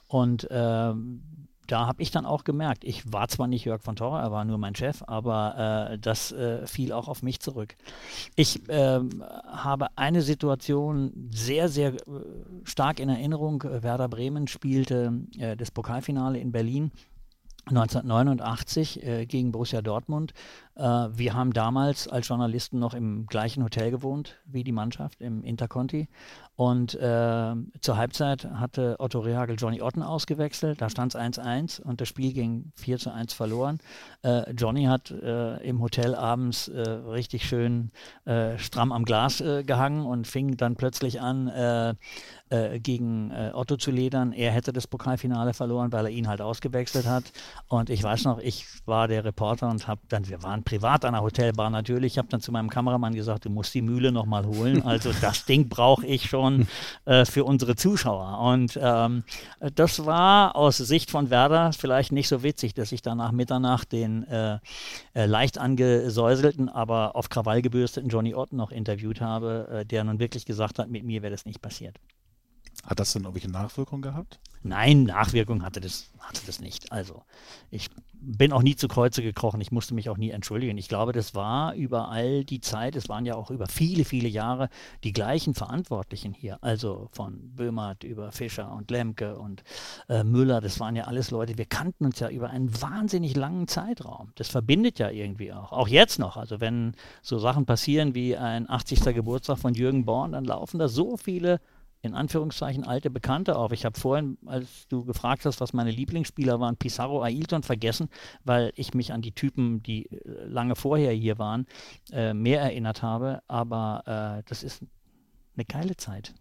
[0.07, 1.21] Und ähm,
[1.69, 4.45] da habe ich dann auch gemerkt, ich war zwar nicht Jörg von Torra, er war
[4.45, 7.77] nur mein Chef, aber äh, das äh, fiel auch auf mich zurück.
[8.35, 9.01] Ich äh,
[9.47, 11.99] habe eine Situation sehr, sehr äh,
[12.65, 13.63] stark in Erinnerung.
[13.63, 16.91] Werder Bremen spielte äh, das Pokalfinale in Berlin
[17.69, 20.33] 1989 äh, gegen Borussia Dortmund.
[20.75, 25.43] Äh, wir haben damals als Journalisten noch im gleichen Hotel gewohnt wie die Mannschaft im
[25.43, 26.09] Interconti.
[26.57, 30.81] Und äh, zur Halbzeit hatte Otto Rehagel Johnny Otten ausgewechselt.
[30.81, 33.79] Da stand es 1-1 und das Spiel ging 4 zu 1 verloren.
[34.23, 37.91] Äh, Johnny hat äh, im Hotel abends äh, richtig schön
[38.59, 41.97] stramm am Glas gehangen und fing dann plötzlich an,
[42.51, 44.33] äh, gegen äh, Otto zu ledern.
[44.33, 47.25] Er hätte das Pokalfinale verloren, weil er ihn halt ausgewechselt hat.
[47.67, 51.13] Und ich weiß noch, ich war der Reporter und habe dann, wir waren privat an
[51.13, 54.47] der Hotelbar natürlich, ich habe dann zu meinem Kameramann gesagt, du musst die Mühle nochmal
[54.47, 54.83] holen.
[54.83, 56.67] Also das Ding brauche ich schon
[57.05, 58.39] äh, für unsere Zuschauer.
[58.39, 59.25] Und ähm,
[59.75, 63.93] das war aus Sicht von Werder vielleicht nicht so witzig, dass ich dann nach Mitternacht
[63.93, 64.59] den äh,
[65.15, 70.47] äh, leicht angesäuselten, aber auf Krawall gebürsteten Johnny Ott noch interviewt habe, der nun wirklich
[70.47, 71.99] gesagt hat, mit mir wäre das nicht passiert.
[72.89, 74.41] Hat das denn irgendwelche Nachwirkungen gehabt?
[74.63, 76.91] Nein, Nachwirkungen hatte das, hatte das nicht.
[76.91, 77.23] Also
[77.71, 79.61] ich bin auch nie zu Kreuze gekrochen.
[79.61, 80.79] Ich musste mich auch nie entschuldigen.
[80.79, 84.27] Ich glaube, das war über all die Zeit, es waren ja auch über viele, viele
[84.27, 84.71] Jahre
[85.05, 86.59] die gleichen Verantwortlichen hier.
[86.63, 89.63] Also von Böhmert über Fischer und Lemke und
[90.09, 90.63] äh, Müller.
[90.63, 94.33] Das waren ja alles Leute, wir kannten uns ja über einen wahnsinnig langen Zeitraum.
[94.37, 95.73] Das verbindet ja irgendwie auch.
[95.73, 96.39] Auch jetzt noch.
[96.39, 99.15] Also wenn so Sachen passieren wie ein 80.
[99.15, 101.61] Geburtstag von Jürgen Born, dann laufen da so viele
[102.03, 103.73] in Anführungszeichen alte Bekannte auf.
[103.73, 108.09] Ich habe vorhin, als du gefragt hast, was meine Lieblingsspieler waren, Pizarro, Ailton vergessen,
[108.45, 111.67] weil ich mich an die Typen, die äh, lange vorher hier waren,
[112.13, 113.43] äh, mehr erinnert habe.
[113.49, 114.83] Aber äh, das ist
[115.57, 116.35] eine geile Zeit.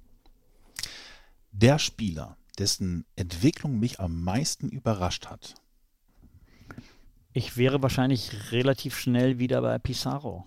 [1.51, 5.55] Der Spieler, dessen Entwicklung mich am meisten überrascht hat.
[7.34, 10.45] Ich wäre wahrscheinlich relativ schnell wieder bei Pizarro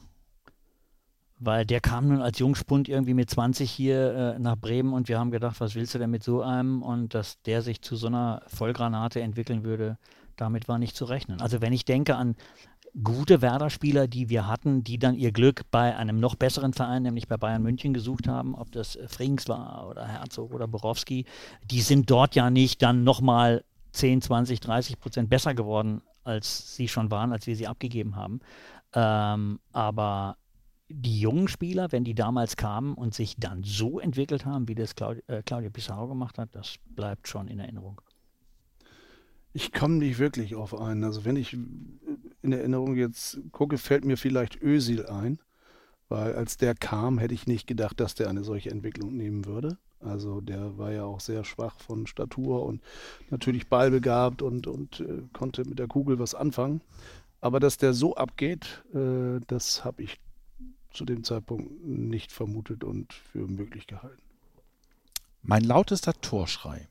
[1.40, 5.18] weil der kam nun als Jungspund irgendwie mit 20 hier äh, nach Bremen und wir
[5.18, 6.82] haben gedacht, was willst du denn mit so einem?
[6.82, 9.96] Und dass der sich zu so einer Vollgranate entwickeln würde,
[10.36, 11.40] damit war nicht zu rechnen.
[11.40, 12.36] Also wenn ich denke an
[13.02, 17.26] gute Werder-Spieler, die wir hatten, die dann ihr Glück bei einem noch besseren Verein, nämlich
[17.26, 21.24] bei Bayern München gesucht haben, ob das äh, Frings war oder Herzog oder Borowski,
[21.64, 26.86] die sind dort ja nicht dann nochmal 10, 20, 30 Prozent besser geworden, als sie
[26.86, 28.40] schon waren, als wir sie abgegeben haben.
[28.92, 30.36] Ähm, aber
[30.90, 34.94] die jungen Spieler, wenn die damals kamen und sich dann so entwickelt haben, wie das
[34.94, 38.00] Claudio, äh, Claudio Pizarro gemacht hat, das bleibt schon in Erinnerung.
[39.52, 41.02] Ich komme nicht wirklich auf einen.
[41.04, 45.40] Also wenn ich in Erinnerung jetzt gucke, fällt mir vielleicht Ösil ein,
[46.08, 49.78] weil als der kam, hätte ich nicht gedacht, dass der eine solche Entwicklung nehmen würde.
[50.00, 52.80] Also der war ja auch sehr schwach von Statur und
[53.28, 56.80] natürlich ballbegabt und, und äh, konnte mit der Kugel was anfangen.
[57.40, 60.18] Aber dass der so abgeht, äh, das habe ich
[60.92, 64.22] zu dem Zeitpunkt nicht vermutet und für möglich gehalten.
[65.42, 66.88] Mein lautester Torschrei.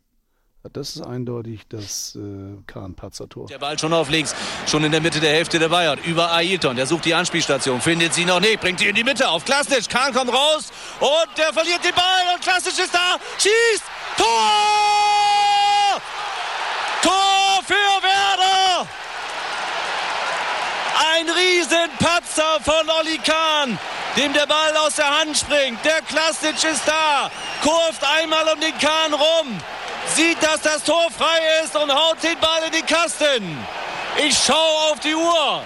[0.73, 3.47] Das ist eindeutig das äh, Kahn-Patzer-Tor.
[3.47, 4.35] Der Ball schon auf links,
[4.67, 5.97] schon in der Mitte der Hälfte der Bayern.
[5.99, 9.29] Über Ailton, der sucht die Anspielstation, findet sie noch nicht, bringt sie in die Mitte
[9.29, 9.87] auf Klasnic.
[9.87, 10.69] Kahn kommt raus
[10.99, 13.83] und der verliert den Ball und Klasnic ist da, schießt,
[14.17, 14.27] Tor!
[17.03, 18.28] Tor für Werder!
[20.99, 23.79] Ein Riesenpatzer von Olli Kahn
[24.19, 25.83] dem der Ball aus der Hand springt.
[25.85, 27.29] Der Klastic ist da,
[27.63, 29.59] kurft einmal um den Kahn rum,
[30.07, 33.65] sieht, dass das Tor frei ist und haut den Ball in den Kasten.
[34.17, 35.63] Ich schaue auf die Uhr.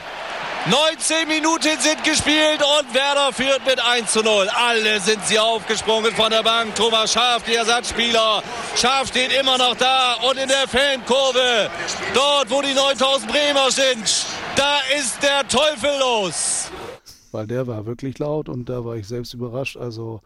[0.70, 4.48] 19 Minuten sind gespielt und Werder führt mit 1 zu 0.
[4.50, 6.74] Alle sind sie aufgesprungen von der Bank.
[6.76, 8.42] Thomas Schaf, die Ersatzspieler.
[8.76, 11.70] Schaf steht immer noch da und in der Fankurve,
[12.14, 16.72] dort wo die 9000 Bremer sind, da ist der Teufel los
[17.34, 19.76] weil der war wirklich laut und da war ich selbst überrascht.
[19.76, 20.22] Also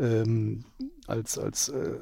[0.00, 0.64] ähm,
[1.06, 1.94] als, als äh,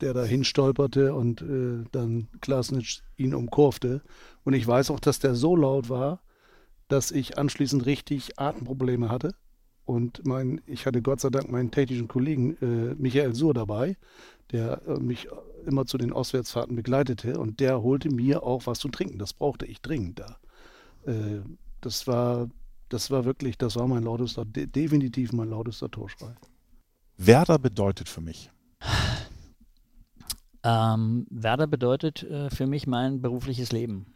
[0.00, 4.02] der da hinstolperte und äh, dann Klasnitsch ihn umkurfte.
[4.44, 6.20] Und ich weiß auch, dass der so laut war,
[6.92, 9.34] dass ich anschließend richtig Atemprobleme hatte.
[9.84, 13.96] Und mein, ich hatte Gott sei Dank meinen technischen Kollegen äh, Michael Suhr dabei,
[14.52, 15.28] der äh, mich
[15.66, 17.38] immer zu den Auswärtsfahrten begleitete.
[17.38, 19.18] Und der holte mir auch was zu trinken.
[19.18, 20.38] Das brauchte ich dringend da.
[21.06, 21.40] Äh,
[21.80, 22.48] das war
[22.90, 26.34] das war wirklich, das war mein lautester, de definitiv mein lautester Torschrei.
[27.16, 28.50] Werder bedeutet für mich.
[30.62, 34.12] Ähm, Werder bedeutet äh, für mich mein berufliches Leben.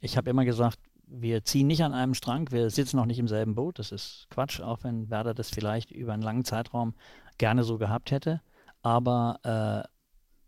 [0.00, 3.28] Ich habe immer gesagt, wir ziehen nicht an einem Strang, wir sitzen noch nicht im
[3.28, 3.78] selben Boot.
[3.78, 6.94] Das ist Quatsch, auch wenn Werder das vielleicht über einen langen Zeitraum
[7.38, 8.40] gerne so gehabt hätte.
[8.82, 9.38] Aber
[9.84, 9.88] äh,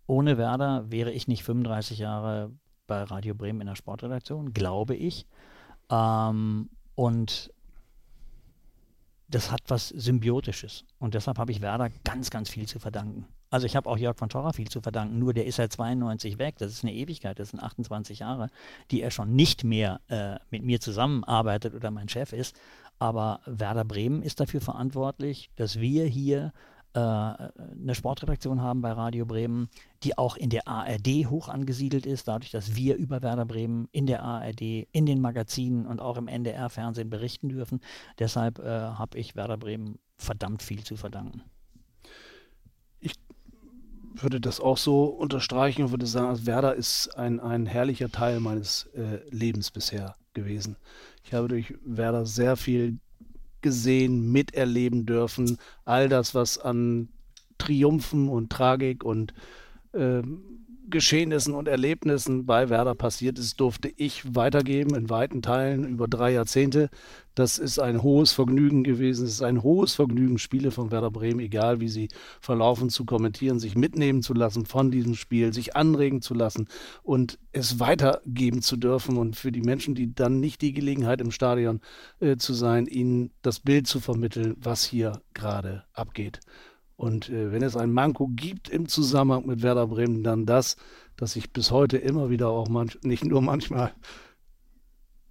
[0.06, 2.52] ohne Werder wäre ich nicht 35 Jahre
[2.86, 5.26] bei Radio Bremen in der Sportredaktion, glaube ich.
[5.90, 7.52] Ähm, und
[9.29, 10.85] das hat was Symbiotisches.
[10.99, 13.26] Und deshalb habe ich Werder ganz, ganz viel zu verdanken.
[13.51, 16.39] Also ich habe auch Jörg von Torra viel zu verdanken, nur der ist seit 92
[16.39, 16.57] weg.
[16.59, 18.49] Das ist eine Ewigkeit, das sind 28 Jahre,
[18.91, 22.59] die er schon nicht mehr äh, mit mir zusammenarbeitet oder mein Chef ist.
[22.99, 26.53] Aber Werder Bremen ist dafür verantwortlich, dass wir hier
[26.95, 29.68] eine Sportredaktion haben bei Radio Bremen,
[30.03, 34.07] die auch in der ARD hoch angesiedelt ist, dadurch, dass wir über Werder Bremen in
[34.07, 34.61] der ARD,
[34.91, 37.80] in den Magazinen und auch im NDR-Fernsehen berichten dürfen.
[38.18, 41.43] Deshalb äh, habe ich Werder Bremen verdammt viel zu verdanken
[44.22, 48.41] würde das auch so unterstreichen und würde sagen, also Werder ist ein, ein herrlicher Teil
[48.41, 50.76] meines äh, Lebens bisher gewesen.
[51.24, 52.99] Ich habe durch Werder sehr viel
[53.62, 55.59] gesehen, miterleben dürfen.
[55.84, 57.09] All das, was an
[57.59, 59.34] Triumphen und Tragik und
[59.94, 66.09] ähm, Geschehnissen und Erlebnissen bei Werder passiert ist, durfte ich weitergeben in weiten Teilen über
[66.09, 66.91] drei Jahrzehnte.
[67.34, 69.24] Das ist ein hohes Vergnügen gewesen.
[69.24, 72.09] Es ist ein hohes Vergnügen, Spiele von Werder Bremen, egal wie sie
[72.41, 76.68] verlaufen, zu kommentieren, sich mitnehmen zu lassen von diesem Spiel, sich anregen zu lassen
[77.03, 81.30] und es weitergeben zu dürfen und für die Menschen, die dann nicht die Gelegenheit im
[81.30, 81.80] Stadion
[82.20, 86.41] äh, zu sein, ihnen das Bild zu vermitteln, was hier gerade abgeht.
[86.99, 90.76] Und äh, wenn es ein Manko gibt im Zusammenhang mit Werder Bremen, dann das,
[91.16, 93.92] dass ich bis heute immer wieder auch manch, nicht nur manchmal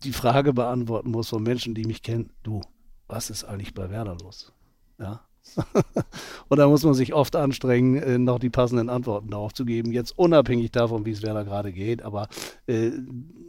[0.03, 2.61] die Frage beantworten muss von Menschen, die mich kennen, du,
[3.07, 4.53] was ist eigentlich bei Werder los?
[4.97, 5.27] Ja.
[6.47, 9.91] und da muss man sich oft anstrengen, äh, noch die passenden Antworten darauf zu geben.
[9.91, 12.01] Jetzt unabhängig davon, wie es Werder gerade geht.
[12.01, 12.29] Aber
[12.67, 12.91] äh,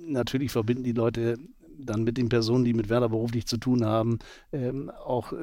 [0.05, 1.39] natürlich verbinden die Leute
[1.79, 4.19] dann mit den Personen, die mit Werder beruflich zu tun haben,
[4.53, 5.37] ähm, auch äh,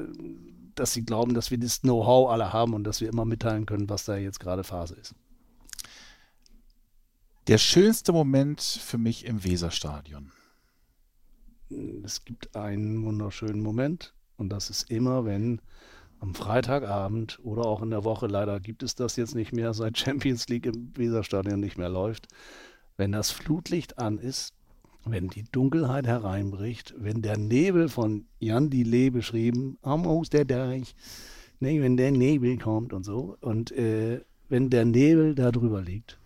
[0.78, 3.88] dass sie glauben, dass wir das Know-how alle haben und dass wir immer mitteilen können,
[3.88, 5.14] was da jetzt gerade Phase ist.
[7.48, 10.32] Der schönste Moment für mich im Weserstadion.
[12.04, 15.60] Es gibt einen wunderschönen Moment und das ist immer, wenn
[16.18, 19.96] am Freitagabend oder auch in der Woche, leider gibt es das jetzt nicht mehr, seit
[19.98, 22.26] Champions League im Weserstadion nicht mehr läuft,
[22.96, 24.55] wenn das Flutlicht an ist
[25.06, 30.94] wenn die Dunkelheit hereinbricht, wenn der Nebel von Jan Dile beschrieben, am Haus der Deich,
[31.60, 36.18] ne, wenn der Nebel kommt und so, und äh, wenn der Nebel da drüber liegt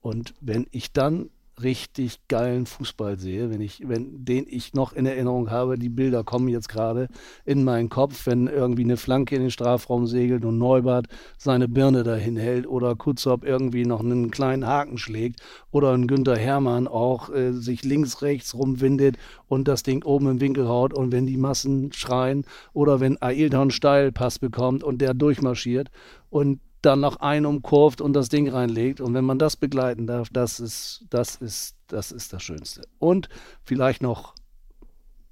[0.00, 1.30] und wenn ich dann
[1.62, 6.24] richtig geilen Fußball sehe, wenn ich, wenn den ich noch in Erinnerung habe, die Bilder
[6.24, 7.08] kommen jetzt gerade
[7.44, 11.06] in meinen Kopf, wenn irgendwie eine Flanke in den Strafraum segelt und Neubart
[11.38, 15.40] seine Birne dahin hält oder Kutzop irgendwie noch einen kleinen Haken schlägt
[15.70, 19.16] oder ein Günther Hermann auch äh, sich links, rechts rumwindet
[19.48, 23.70] und das Ding oben im Winkel haut und wenn die Massen schreien oder wenn Ailton
[23.70, 25.90] Steilpass bekommt und der durchmarschiert
[26.30, 29.00] und dann noch einen umkurvt und das Ding reinlegt.
[29.00, 32.82] Und wenn man das begleiten darf, das ist, das ist, das ist das Schönste.
[32.98, 33.28] Und
[33.62, 34.34] vielleicht noch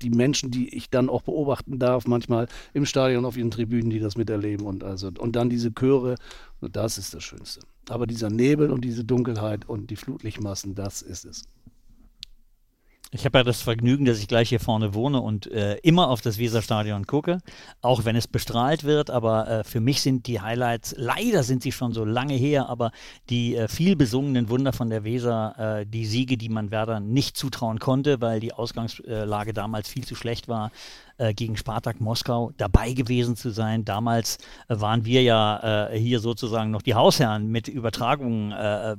[0.02, 3.98] die Menschen, die ich dann auch beobachten darf, manchmal im Stadion auf ihren Tribünen, die
[3.98, 6.14] das miterleben und also und dann diese Chöre,
[6.60, 7.60] das ist das Schönste.
[7.88, 11.44] Aber dieser Nebel und diese Dunkelheit und die Flutlichtmassen, das ist es.
[13.12, 16.20] Ich habe ja das Vergnügen, dass ich gleich hier vorne wohne und äh, immer auf
[16.20, 17.38] das Weserstadion gucke,
[17.80, 19.10] auch wenn es bestrahlt wird.
[19.10, 22.92] Aber äh, für mich sind die Highlights, leider sind sie schon so lange her, aber
[23.28, 27.36] die äh, viel besungenen Wunder von der Weser, äh, die Siege, die man Werder nicht
[27.36, 30.70] zutrauen konnte, weil die Ausgangslage damals viel zu schlecht war,
[31.18, 33.84] äh, gegen Spartak Moskau dabei gewesen zu sein.
[33.84, 34.38] Damals
[34.68, 38.50] äh, waren wir ja hier sozusagen noch die Hausherren mit Übertragungen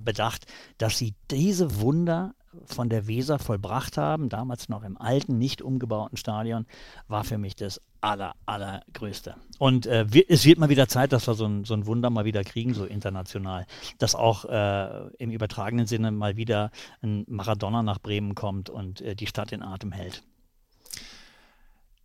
[0.03, 0.45] bedacht,
[0.77, 2.33] dass sie diese Wunder
[2.65, 6.65] von der Weser vollbracht haben, damals noch im alten, nicht umgebauten Stadion,
[7.07, 9.35] war für mich das aller, allergrößte.
[9.59, 12.25] Und äh, es wird mal wieder Zeit, dass wir so ein, so ein Wunder mal
[12.25, 13.65] wieder kriegen, so international.
[13.99, 16.71] Dass auch äh, im übertragenen Sinne mal wieder
[17.01, 20.23] ein Maradona nach Bremen kommt und äh, die Stadt in Atem hält.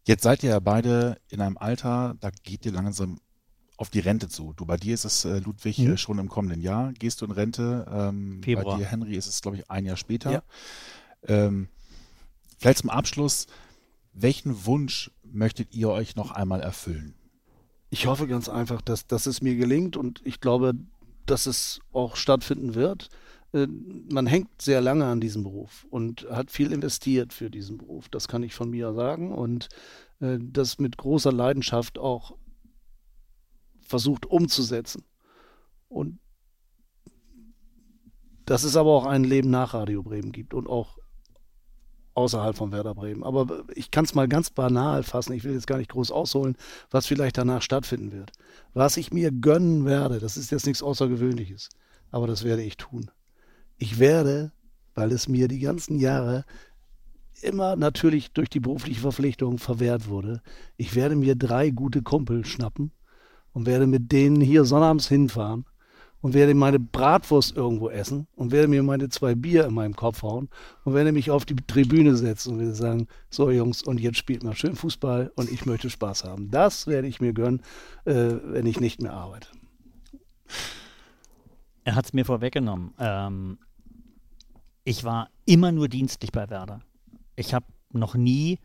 [0.05, 3.19] Jetzt seid ihr ja beide in einem Alter, da geht ihr langsam
[3.77, 4.53] auf die Rente zu.
[4.55, 5.97] Du, bei dir ist es, äh, Ludwig, mhm.
[5.97, 6.93] schon im kommenden Jahr.
[6.95, 7.87] Gehst du in Rente?
[7.91, 8.77] Ähm, Februar.
[8.77, 10.33] Bei dir, Henry, ist es, glaube ich, ein Jahr später.
[10.33, 10.43] Ja.
[11.27, 11.69] Ähm,
[12.59, 13.47] vielleicht zum Abschluss,
[14.13, 17.15] welchen Wunsch möchtet ihr euch noch einmal erfüllen?
[17.91, 20.75] Ich hoffe ganz einfach, dass, dass es mir gelingt und ich glaube,
[21.27, 23.11] dass es auch stattfinden wird.
[23.53, 23.67] Äh,
[24.11, 28.09] man hängt sehr lange an diesem Beruf und hat viel investiert für diesen Beruf.
[28.09, 29.69] Das kann ich von mir sagen und
[30.21, 32.37] äh, das mit großer Leidenschaft auch
[33.87, 35.05] versucht umzusetzen.
[35.89, 36.19] Und
[38.45, 40.99] dass es aber auch ein Leben nach Radio Bremen gibt und auch
[42.15, 43.23] außerhalb von Werder Bremen.
[43.25, 46.57] Aber ich kann es mal ganz banal fassen, ich will jetzt gar nicht groß ausholen,
[46.91, 48.33] was vielleicht danach stattfinden wird.
[48.73, 51.69] Was ich mir gönnen werde, das ist jetzt nichts Außergewöhnliches,
[52.11, 53.11] aber das werde ich tun.
[53.77, 54.53] Ich werde,
[54.95, 56.45] weil es mir die ganzen Jahre
[57.43, 60.41] immer natürlich durch die berufliche Verpflichtung verwehrt wurde.
[60.79, 62.93] Ich werde mir drei gute Kumpel schnappen
[63.57, 65.65] und werde mit denen hier sonnabends hinfahren
[66.21, 70.23] und werde meine Bratwurst irgendwo essen und werde mir meine zwei Bier in meinem Kopf
[70.23, 70.51] hauen
[70.85, 74.45] und werde mich auf die Tribüne setzen und werde sagen, so Jungs, und jetzt spielt
[74.45, 76.51] mal schön Fußball und ich möchte Spaß haben.
[76.51, 77.63] Das werde ich mir gönnen,
[78.05, 79.49] äh, wenn ich nicht mehr arbeite.
[81.85, 82.93] Er hat es mir vorweggenommen.
[82.99, 83.59] Ähm,
[84.85, 86.83] ich war immer nur dienstlich bei Werder.
[87.37, 88.59] Ich habe noch nie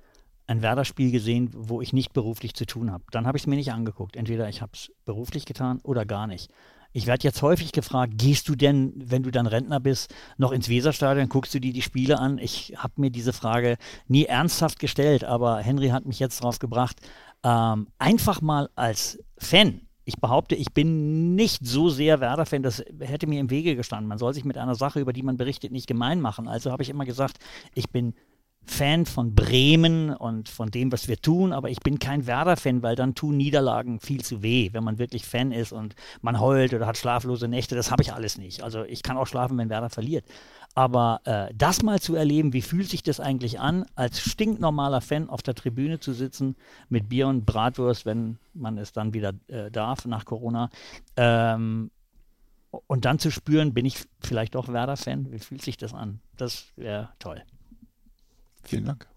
[0.52, 3.04] ein Werder-Spiel gesehen, wo ich nicht beruflich zu tun habe.
[3.12, 4.16] Dann habe ich es mir nicht angeguckt.
[4.16, 6.52] Entweder ich habe es beruflich getan oder gar nicht.
[6.94, 10.68] Ich werde jetzt häufig gefragt, gehst du denn, wenn du dann Rentner bist, noch ins
[10.68, 12.38] Weserstadion, guckst du dir die Spiele an?
[12.38, 13.78] Ich habe mir diese Frage
[14.08, 16.98] nie ernsthaft gestellt, aber Henry hat mich jetzt darauf gebracht,
[17.44, 23.28] ähm, einfach mal als Fan ich behaupte, ich bin nicht so sehr Werder-Fan, das hätte
[23.28, 24.08] mir im Wege gestanden.
[24.08, 26.48] Man soll sich mit einer Sache, über die man berichtet, nicht gemein machen.
[26.48, 27.38] Also habe ich immer gesagt,
[27.76, 28.14] ich bin
[28.66, 32.96] Fan von Bremen und von dem, was wir tun, aber ich bin kein Werder-Fan, weil
[32.96, 36.86] dann tun Niederlagen viel zu weh, wenn man wirklich Fan ist und man heult oder
[36.86, 37.76] hat schlaflose Nächte.
[37.76, 38.64] Das habe ich alles nicht.
[38.64, 40.26] Also ich kann auch schlafen, wenn Werder verliert.
[40.74, 45.30] Aber äh, das mal zu erleben, wie fühlt sich das eigentlich an, als stinknormaler Fan
[45.30, 46.56] auf der Tribüne zu sitzen
[46.88, 50.70] mit Bier und Bratwurst, wenn man es dann wieder äh, darf nach Corona.
[51.18, 51.92] Ähm,
[52.88, 55.32] und dann zu spüren, bin ich vielleicht doch Werder-Fan?
[55.32, 56.22] Wie fühlt sich das an?
[56.38, 57.44] Das wäre toll.
[58.64, 59.08] Vielen Dank.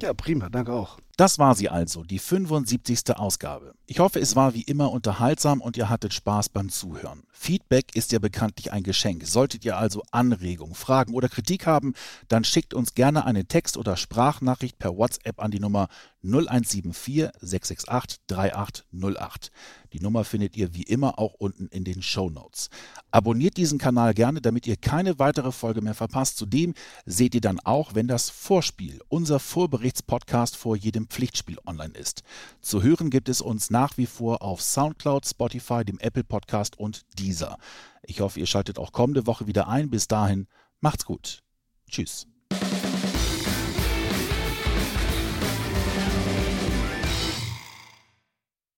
[0.00, 0.98] Ja, prima, danke auch.
[1.16, 3.14] Das war sie also, die 75.
[3.16, 3.74] Ausgabe.
[3.84, 7.24] Ich hoffe, es war wie immer unterhaltsam und ihr hattet Spaß beim Zuhören.
[7.30, 9.26] Feedback ist ja bekanntlich ein Geschenk.
[9.26, 11.92] Solltet ihr also Anregungen, Fragen oder Kritik haben,
[12.28, 15.88] dann schickt uns gerne eine Text- oder Sprachnachricht per WhatsApp an die Nummer
[16.22, 19.50] 0174 668 3808.
[19.92, 22.70] Die Nummer findet ihr wie immer auch unten in den Show Notes.
[23.10, 26.36] Abonniert diesen Kanal gerne, damit ihr keine weitere Folge mehr verpasst.
[26.36, 26.74] Zudem
[27.06, 32.22] seht ihr dann auch, wenn das Vorspiel, unser Vorberichtspodcast vor jedem Pflichtspiel online ist.
[32.60, 37.02] Zu hören gibt es uns nach wie vor auf Soundcloud, Spotify, dem Apple Podcast und
[37.18, 37.58] Deezer.
[38.02, 39.90] Ich hoffe, ihr schaltet auch kommende Woche wieder ein.
[39.90, 40.46] Bis dahin,
[40.80, 41.42] macht's gut.
[41.88, 42.26] Tschüss.